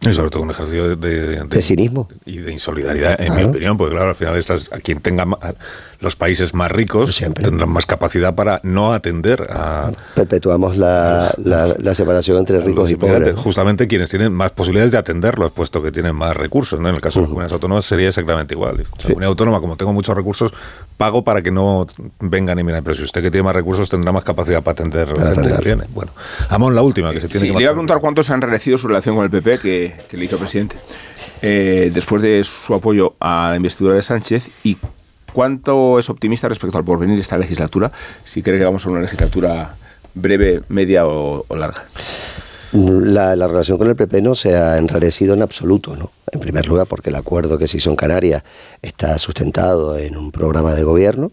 [0.00, 2.08] Y sobre todo un ejercicio de, de, cinismo.
[2.24, 5.26] Y de insolidaridad, en mi opinión, porque claro, al final estás, a quien tenga
[6.00, 9.90] los países más ricos tendrán más capacidad para no atender a...
[10.14, 13.34] Perpetuamos la, la, separación entre ricos y pobres.
[13.34, 16.78] Justamente quienes tienen más posibilidades de atenderlos, puesto que tienen más recursos.
[16.78, 16.88] ¿no?
[16.88, 18.76] En el caso de las comunidades autónomas sería exactamente igual.
[18.76, 20.52] La comunidad autónoma, como tengo muchos recursos,
[20.96, 21.88] pago para que no
[22.20, 22.84] vengan y miren.
[22.84, 25.62] Pero si usted que tiene más recursos tendrá más capacidad para atender a gente que
[25.62, 25.84] tiene.
[25.92, 26.12] Bueno,
[26.48, 27.58] Amón, la última que se tiene sí, que...
[27.58, 30.24] Le iba a preguntar cuántos han enrarecido su relación con el PP que, que le
[30.24, 30.76] hizo presidente
[31.42, 34.76] eh, después de su apoyo a la investidura de Sánchez y
[35.32, 37.92] ¿Cuánto es optimista respecto al porvenir de esta legislatura?
[38.24, 39.76] Si cree que vamos a una legislatura
[40.14, 41.84] breve, media o, larga.
[42.72, 46.10] La, relación con el PP no se ha enrarecido en absoluto, ¿no?
[46.32, 48.42] En primer lugar, porque el acuerdo que se hizo en Canarias
[48.82, 51.30] está sustentado en un programa de gobierno.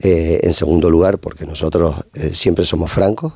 [0.00, 3.32] Eh, en segundo lugar, porque nosotros eh, siempre somos francos,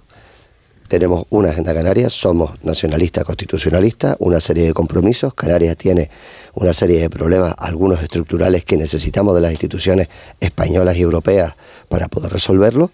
[0.90, 5.32] tenemos una agenda canaria, somos nacionalistas, constitucionalistas, una serie de compromisos.
[5.34, 6.10] Canarias tiene
[6.54, 10.08] una serie de problemas, algunos estructurales que necesitamos de las instituciones
[10.40, 11.54] españolas y europeas
[11.88, 12.90] para poder resolverlo.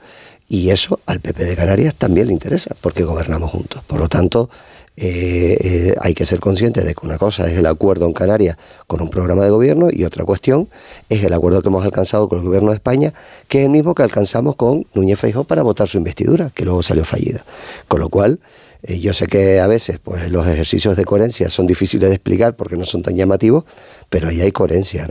[0.46, 3.82] Y eso al PP de Canarias también le interesa, porque gobernamos juntos.
[3.86, 4.50] Por lo tanto,
[4.98, 8.56] eh, eh, hay que ser conscientes de que una cosa es el acuerdo en Canarias
[8.86, 10.70] con un programa de gobierno y otra cuestión
[11.10, 13.12] es el acuerdo que hemos alcanzado con el gobierno de España,
[13.46, 16.82] que es el mismo que alcanzamos con Núñez Feijóo para votar su investidura, que luego
[16.82, 17.44] salió fallida.
[17.88, 18.40] Con lo cual,
[18.82, 22.56] eh, yo sé que a veces pues, los ejercicios de coherencia son difíciles de explicar
[22.56, 23.64] porque no son tan llamativos,
[24.08, 25.10] pero ahí hay coherencia.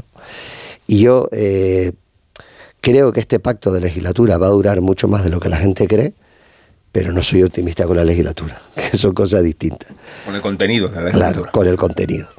[0.87, 1.29] Y yo
[2.81, 5.57] creo que este pacto de legislatura va a durar mucho más de lo que la
[5.57, 6.13] gente cree
[6.95, 8.57] pero no soy optimista con la legislatura,
[8.89, 9.89] que son cosas distintas.
[10.25, 11.33] Con el contenido de la legislatura.
[11.41, 12.29] Claro, con el contenido.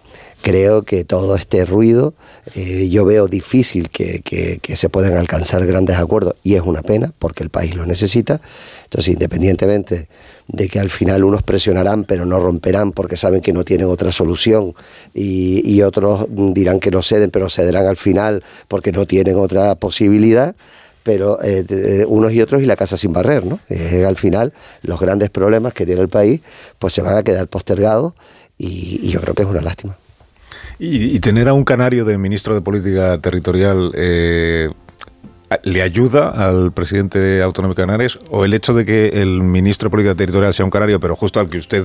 [0.41, 2.15] Creo que todo este ruido,
[2.55, 7.13] eh, yo veo difícil que, que, se puedan alcanzar grandes acuerdos y es una pena
[7.19, 8.41] porque el país lo necesita.
[8.85, 10.09] Entonces, independientemente
[10.49, 14.11] de que al final unos presionarán pero no romperán porque saben que no tienen otra
[14.11, 14.75] solución
[15.13, 19.75] y, y otros dirán que no ceden pero cederán al final porque no tienen otra
[19.75, 20.55] posibilidad,
[21.07, 23.61] pero eh, unos y otros y la casa sin barrer, ¿no?
[24.07, 24.53] Al final
[24.83, 26.41] los grandes problemas que tiene el país
[26.81, 28.13] pues se van a quedar postergados
[28.59, 29.97] y, yo creo que es una lástima.
[30.81, 34.71] Y, tener a un canario de ministro de Política Territorial eh,
[35.63, 39.91] ¿Le ayuda al presidente autonómico de Canarias o el hecho de que el ministro de
[39.91, 41.85] Política Territorial sea un canario, pero justo al que usted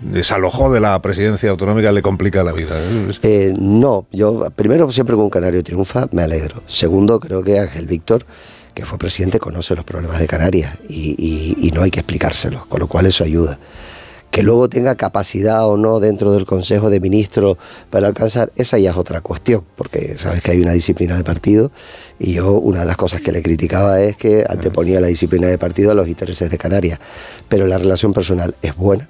[0.00, 2.80] desalojó de la presidencia autonómica le complica la vida?
[3.22, 6.62] Eh, no, yo primero siempre con un canario triunfa, me alegro.
[6.66, 8.24] Segundo, creo que Ángel Víctor,
[8.72, 12.86] que fue presidente, conoce los problemas de Canarias y no hay que explicárselos, con lo
[12.86, 13.58] cual eso ayuda
[14.30, 17.56] que luego tenga capacidad o no dentro del Consejo de Ministros
[17.90, 21.70] para alcanzar, esa ya es otra cuestión, porque sabes que hay una disciplina de partido
[22.18, 25.58] y yo una de las cosas que le criticaba es que anteponía la disciplina de
[25.58, 26.98] partido a los intereses de Canarias,
[27.48, 29.08] pero la relación personal es buena.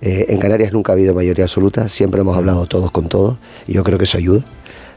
[0.00, 3.74] Eh, en Canarias nunca ha habido mayoría absoluta, siempre hemos hablado todos con todos y
[3.74, 4.44] yo creo que eso ayuda,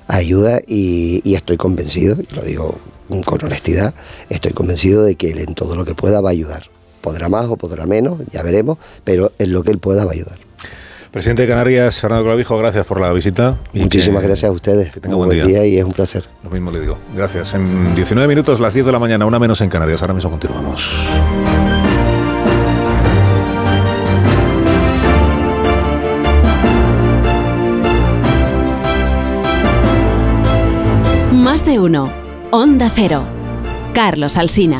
[0.08, 2.78] ayuda y, y estoy convencido, lo digo
[3.26, 3.94] con honestidad,
[4.30, 6.75] estoy convencido de que él en todo lo que pueda va a ayudar
[7.06, 10.14] podrá más o podrá menos, ya veremos, pero en lo que él pueda va a
[10.16, 10.40] ayudar.
[11.12, 13.58] Presidente de Canarias, Fernando Clavijo, gracias por la visita.
[13.74, 14.92] Muchísimas gracias a ustedes.
[14.92, 15.66] Que tenga buen, día.
[15.68, 16.26] y es un placer.
[16.44, 16.98] Lo mismo le digo.
[17.16, 17.54] Gracias.
[17.54, 20.02] En 19 minutos, las 10 de la mañana, una menos en Canarias.
[20.02, 20.92] Ahora mismo continuamos.
[31.32, 32.10] Más de uno.
[32.50, 33.24] Onda Cero.
[33.94, 34.80] Carlos Alsina.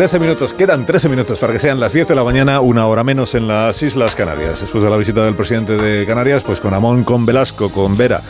[0.00, 3.04] Trece minutos, quedan 13 minutos para que sean las 10 de la mañana, una hora
[3.04, 4.62] menos en las Islas Canarias.
[4.62, 8.22] Después de la visita del presidente de Canarias, pues con Amón, con Velasco, con Vera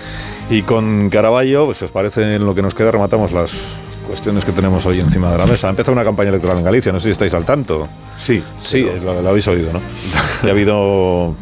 [0.50, 3.52] y con Caraballo, pues si os parece en lo que nos queda, rematamos las
[4.04, 5.68] cuestiones que tenemos hoy encima de la mesa.
[5.68, 7.86] Ha empezado una campaña electoral en Galicia, no sé si estáis al tanto.
[8.16, 8.42] Sí.
[8.60, 9.80] Sí, lo, habéis oído, ¿no?
[10.42, 11.36] Y ha habido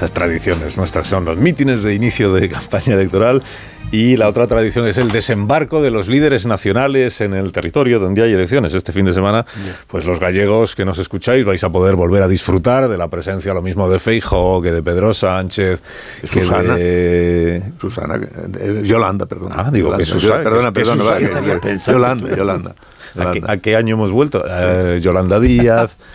[0.00, 3.44] las tradiciones nuestras, son los mítines de inicio de campaña electoral
[3.92, 8.20] Y la otra tradición es el desembarco de los líderes nacionales en el territorio donde
[8.22, 8.74] hay elecciones.
[8.74, 9.46] Este fin de semana,
[9.86, 13.54] pues los gallegos que nos escucháis vais a poder volver a disfrutar de la presencia
[13.54, 15.80] lo mismo de Feijo que de Pedro Sánchez,
[16.24, 16.74] Susana.
[16.74, 17.62] que de...
[17.80, 18.20] Susana,
[18.58, 19.50] eh, Yolanda, perdón.
[19.52, 19.98] Ah, digo Yolanda.
[19.98, 20.42] que Susana.
[20.44, 21.60] Perdona, que- que perdona.
[21.78, 21.92] Susana.
[21.96, 22.74] Yolanda, Yolanda.
[23.18, 24.44] ¿A qué, a qué año hemos vuelto?
[24.46, 25.96] Eh, Yolanda Díaz.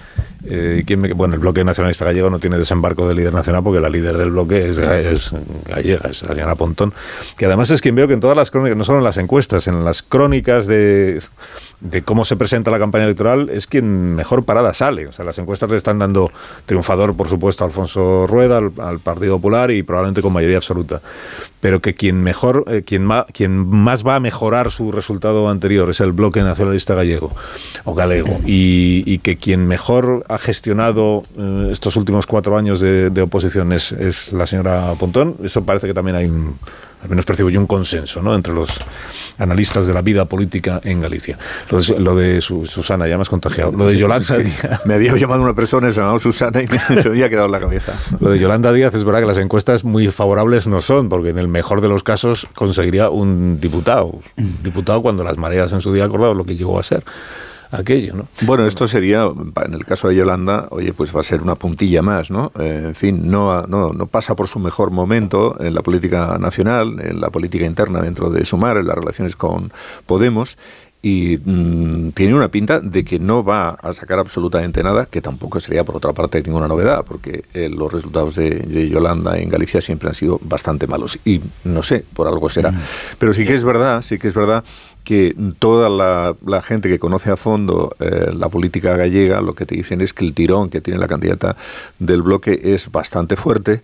[0.45, 3.80] eh, ¿quién me- bueno, el bloque nacionalista gallego no tiene desembarco de líder nacional porque
[3.80, 5.31] la líder del bloque es, es
[5.68, 6.93] gallega, es señora Pontón,
[7.38, 9.68] que además es quien veo que en todas las crónicas, no solo en las encuestas,
[9.68, 11.22] en las crónicas de,
[11.82, 15.08] de cómo se presenta la campaña electoral, es quien mejor parada sale.
[15.08, 16.32] O sea, las encuestas le están dando
[16.68, 21.02] triunfador, por supuesto, a Alfonso Rueda, al, Partido Popular y probablemente con mayoría absoluta.
[21.60, 25.90] Pero que quien mejor, eh, quien, ma- quien más va a mejorar su resultado anterior
[25.90, 27.32] es el bloque nacionalista gallego
[27.84, 33.10] o galego y, y que quien mejor ha gestionado eh, estos últimos cuatro años de,
[33.10, 35.36] de oposición es, es la señora Pontón.
[35.44, 36.56] Eso parece que también hay un,
[37.03, 38.36] al menos percibo yo un consenso ¿no?
[38.36, 38.69] entre los
[39.38, 41.38] analistas de la vida política en Galicia.
[41.69, 43.72] Lo de, lo de Su- Susana, ya me has contagiado.
[43.72, 44.86] Lo de Yolanda Díaz.
[44.86, 47.60] Me había llamado una persona, se llamaba Susana y me, se había quedado en la
[47.60, 47.94] cabeza.
[48.19, 51.40] Lo de Yolanda Díaz es verdad que las encuestas muy favorables no son, porque en
[51.40, 54.19] el mejor de los casos conseguiría un diputado.
[54.38, 57.03] Un diputado cuando las mareas en su día acordaron lo que llegó a ser
[57.72, 58.27] aquello, ¿no?
[58.41, 62.02] Bueno, esto sería, en el caso de Yolanda, oye, pues va a ser una puntilla
[62.02, 62.52] más, ¿no?
[62.60, 66.99] Eh, en fin, no, no, no pasa por su mejor momento en la política nacional,
[67.02, 69.72] en la política interna dentro de Sumar, en las relaciones con
[70.06, 70.57] Podemos,
[71.03, 75.60] y mm, tiene una pinta de que no va a sacar absolutamente nada, que tampoco
[75.60, 79.81] sería por otra parte ninguna novedad, porque eh, los resultados de, de Yolanda en Galicia
[79.81, 81.18] siempre han sido bastante malos.
[81.26, 82.72] Y no sé, por algo será.
[83.18, 84.64] Pero sí que es verdad, sí que es verdad
[85.03, 89.65] que toda la, la gente que conoce a fondo eh, la política gallega lo que
[89.65, 91.56] te dicen es que el tirón que tiene la candidata
[91.99, 93.82] del bloque es bastante fuerte.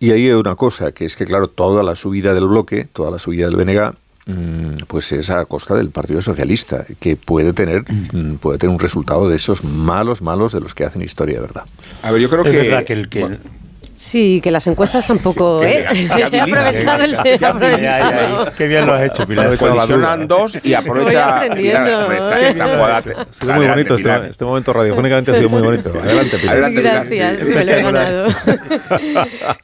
[0.00, 3.10] Y ahí hay una cosa, que es que, claro, toda la subida del bloque, toda
[3.10, 3.92] la subida del BNG,
[4.26, 8.80] mm, pues es a costa del Partido Socialista, que puede tener, mm, puede tener un
[8.80, 11.62] resultado de esos malos, malos de los que hacen historia, ¿verdad?
[12.02, 12.56] A ver, yo creo Es que...
[12.58, 13.36] verdad que el que- bueno,
[13.98, 15.84] Sí, que las encuestas tampoco, Que- ¿eh?
[16.32, 17.16] He aprovechado el...
[17.24, 17.34] Ay,
[17.86, 19.56] ay, qué bien lo has hecho, Pilar.
[19.56, 21.46] colisionan dos y aprovecha...
[21.46, 21.50] ¿eh?
[21.50, 25.92] Ha sido muy bonito este, este momento radiofónicamente ha sido muy bonito.
[26.02, 26.72] Adelante, Pilar.
[26.72, 27.44] Gracias, Sí.
[27.54, 28.28] me lo he ganado.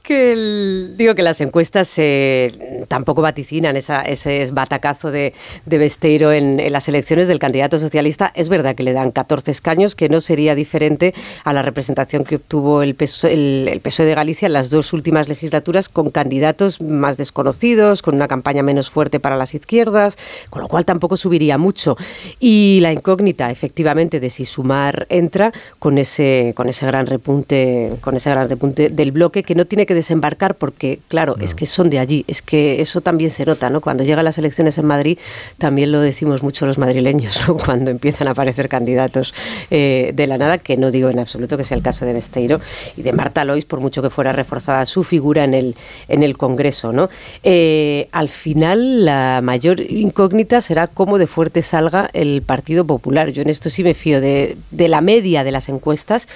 [0.03, 5.35] que el- digo que las encuestas eh, tampoco vaticinan esa- ese batacazo de,
[5.67, 8.31] de Besteiro en, en las elecciones del candidato socialista.
[8.35, 11.15] Es verdad que le dan 14 escaños, que no sería diferente
[11.45, 14.93] a la representación que obtuvo el PSOE, el, el PSOE de Galicia en las dos
[14.93, 20.17] últimas legislaturas con candidatos más desconocidos, con una campaña menos fuerte para las izquierdas,
[20.49, 21.97] con lo cual tampoco subiría mucho.
[22.39, 28.15] Y la incógnita, efectivamente, de si Sumar entra con ese, con ese gran repunte, con
[28.15, 31.91] ese gran repunte del bloque que no tiene que desembarcar porque, claro, es que son
[31.91, 33.81] de allí, es que eso también se nota, ¿no?
[33.81, 35.19] Cuando llegan las elecciones en Madrid,
[35.59, 37.57] también lo decimos mucho los madrileños, ¿no?
[37.65, 39.35] Cuando empiezan a aparecer candidatos
[39.73, 42.61] eh, de la nada, que no digo en absoluto que sea el caso de Besteiro
[42.97, 45.75] y de Marta Lois, por mucho que fuera reforzada su figura en el,
[46.09, 47.09] en el Congreso, ¿no?
[47.43, 53.31] Eh, al final, la mayor incógnita será cómo de fuerte salga el Partido Popular.
[53.33, 56.29] Yo en esto sí me fío de, de la media de las encuestas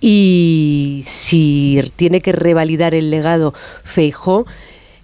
[0.00, 3.52] y si tiene que revalidar el legado
[3.82, 4.46] Feijó,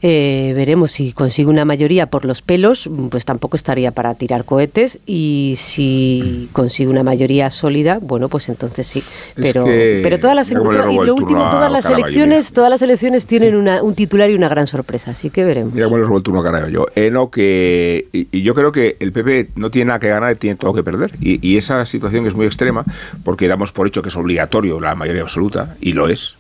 [0.02, 4.98] eh, veremos si consigue una mayoría por los pelos, pues tampoco estaría para tirar cohetes
[5.06, 9.02] y si consigue una mayoría sólida, bueno, pues entonces sí.
[9.36, 13.54] Pero, que- pero todas las y lo último, todas las elecciones, todas las elecciones tienen
[13.56, 15.74] una- un titular y una gran sorpresa, así que veremos.
[15.74, 16.86] Mira cómo el turno Caraballo.
[16.94, 20.32] Eh, no, que, y, y yo creo que el PP no tiene nada que ganar
[20.32, 21.10] y tiene todo que perder.
[21.20, 22.84] Y, y esa situación es muy extrema
[23.24, 26.36] porque damos por hecho que es obligatorio la mayoría absoluta, y lo es,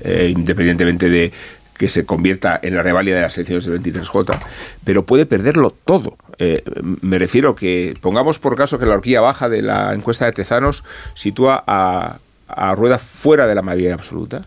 [0.00, 1.32] eh, independientemente de
[1.78, 4.38] que se convierta en la revalida de las elecciones del 23J,
[4.84, 6.16] pero puede perderlo todo.
[6.38, 6.62] Eh,
[7.00, 10.84] me refiero que, pongamos por caso que la horquilla baja de la encuesta de Tezanos
[11.14, 12.18] sitúa a,
[12.48, 14.42] a Rueda fuera de la mayoría absoluta.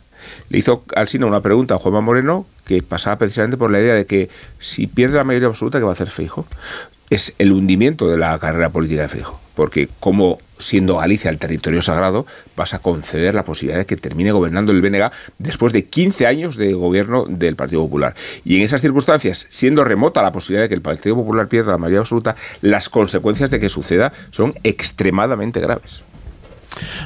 [0.50, 4.06] Le hizo Alsina una pregunta a Juanma Moreno que pasaba precisamente por la idea de
[4.06, 4.30] que
[4.60, 6.46] si pierde la mayoría absoluta, ¿qué va a hacer Feijo?
[7.10, 9.40] Es el hundimiento de la carrera política de Feijo.
[9.56, 12.26] Porque como siendo Galicia el territorio sagrado,
[12.56, 16.56] vas a conceder la posibilidad de que termine gobernando el BNG después de 15 años
[16.56, 18.16] de gobierno del Partido Popular.
[18.46, 21.78] Y en esas circunstancias, siendo remota la posibilidad de que el Partido Popular pierda la
[21.78, 26.02] mayoría absoluta, las consecuencias de que suceda son extremadamente graves.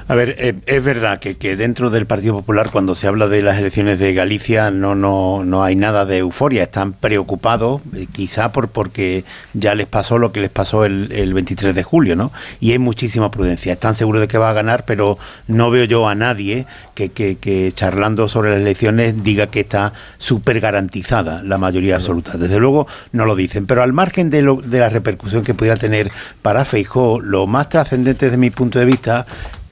[0.07, 3.41] A ver, eh, es verdad que, que, dentro del Partido Popular, cuando se habla de
[3.41, 6.61] las elecciones de Galicia, no, no, no hay nada de euforia.
[6.61, 9.23] Están preocupados, eh, quizá por porque
[9.55, 12.31] ya les pasó lo que les pasó el, el, 23 de julio, ¿no?
[12.59, 13.73] Y hay muchísima prudencia.
[13.73, 15.17] Están seguros de que va a ganar, pero
[15.47, 19.91] no veo yo a nadie que, que, que charlando sobre las elecciones diga que está
[20.19, 22.37] súper garantizada la mayoría absoluta.
[22.37, 23.65] Desde luego no lo dicen.
[23.65, 26.11] Pero al margen de, lo, de la repercusión que pudiera tener
[26.43, 29.25] para Feijó, lo más trascendente desde mi punto de vista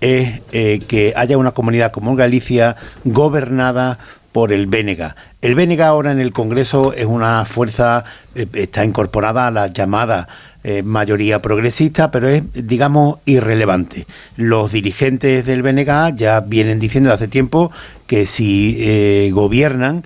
[0.03, 2.75] es eh, que haya una comunidad como Galicia
[3.05, 3.97] gobernada
[4.34, 5.15] por el Bénega.
[5.41, 8.03] El Bénega ahora en el Congreso es una fuerza,
[8.35, 10.27] eh, está incorporada a la llamada
[10.65, 14.05] eh, mayoría progresista, pero es, digamos, irrelevante.
[14.35, 17.71] Los dirigentes del BNG ya vienen diciendo hace tiempo
[18.05, 20.03] que si gobiernan,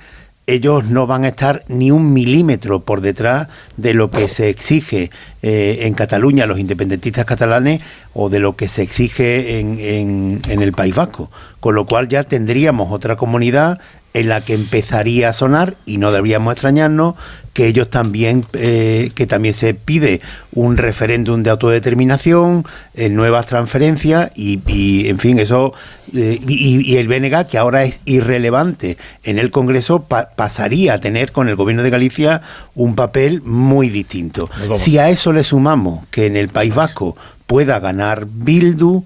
[0.48, 5.12] ellos no van a estar ni un milímetro por detrás de lo que se exige
[5.42, 7.82] eh, en Cataluña los independentistas catalanes
[8.14, 11.30] o de lo que se exige en, en, en, el País Vasco.
[11.60, 13.80] Con lo cual ya tendríamos otra comunidad
[14.14, 17.16] en la que empezaría a sonar, y no deberíamos extrañarnos,
[17.58, 20.22] que ellos también, eh, que también se pide
[20.54, 22.64] un referéndum de autodeterminación,
[22.94, 25.74] eh, nuevas transferencias, y, y, en fin, eso,
[26.14, 31.00] eh, y, y, el BNG, que ahora es irrelevante en el Congreso, pa pasaría a
[31.00, 32.44] tener con el Gobierno de Galicia
[32.76, 34.52] un papel muy distinto.
[34.76, 37.18] Si a eso le sumamos que en el País Vasco
[37.48, 39.04] pueda ganar Bildu,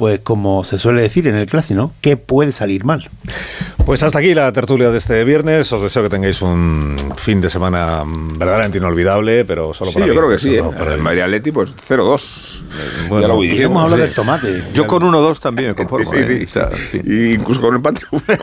[0.00, 1.92] pues como se suele decir en el clásico, ¿no?
[2.00, 3.10] ¿Qué puede salir mal?
[3.84, 5.70] Pues hasta aquí la tertulia de este viernes.
[5.74, 10.14] Os deseo que tengáis un fin de semana verdaderamente inolvidable, pero solo sí, para yo
[10.14, 10.56] mí, creo que sí.
[10.56, 10.74] no ¿eh?
[10.78, 11.02] para mí.
[11.02, 12.62] María Leti, pues 0-2.
[13.10, 14.64] Bueno, ya lo y hemos hablado del tomate.
[14.72, 16.10] Yo con 1-2 también me conformo.
[16.10, 16.24] Sí, ¿eh?
[16.24, 16.44] sí.
[16.44, 17.02] O sea, en fin.
[17.04, 18.00] Y incluso con empate.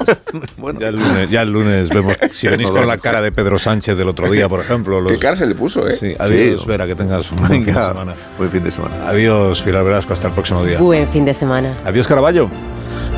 [0.58, 0.80] bueno.
[0.80, 2.16] ya, el lunes, ya el lunes vemos.
[2.34, 5.02] Si venís con la cara de Pedro Sánchez del otro día, por ejemplo.
[5.02, 5.12] Los...
[5.12, 5.94] ¿Qué cara se le puso, eh?
[5.94, 6.68] Sí, adiós, Sí.
[6.68, 8.14] Vera, que tengas un buen fin de Venga, semana.
[8.38, 9.10] buen fin de semana.
[9.10, 10.78] Adiós, Pilar Velasco, hasta el próximo día.
[10.78, 11.47] Buen fin de semana.
[11.86, 12.49] Adiós, Caraballo.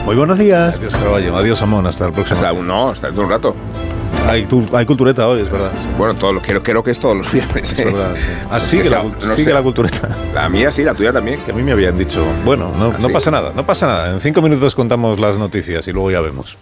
[0.05, 0.77] Muy buenos días.
[0.77, 1.35] Adiós, Caraballo.
[1.35, 3.55] Adiós, Amón, hasta el próximo Hasta un, no, hasta dentro de un rato.
[4.27, 5.71] Hay, tu- hay cultureta hoy, es verdad.
[5.97, 7.71] Bueno, todo lo, creo, creo que es todos los viernes.
[7.71, 8.27] Es verdad, sí.
[8.51, 10.09] Ah, Que sea- la, no la cultureta.
[10.33, 11.39] La mía sí, la tuya también.
[11.41, 13.13] Que a mí me habían dicho, bueno, no, Ah, no sí.
[13.13, 14.11] pasa nada, no pasa nada.
[14.13, 16.57] En cinco minutos contamos las noticias y luego ya vemos.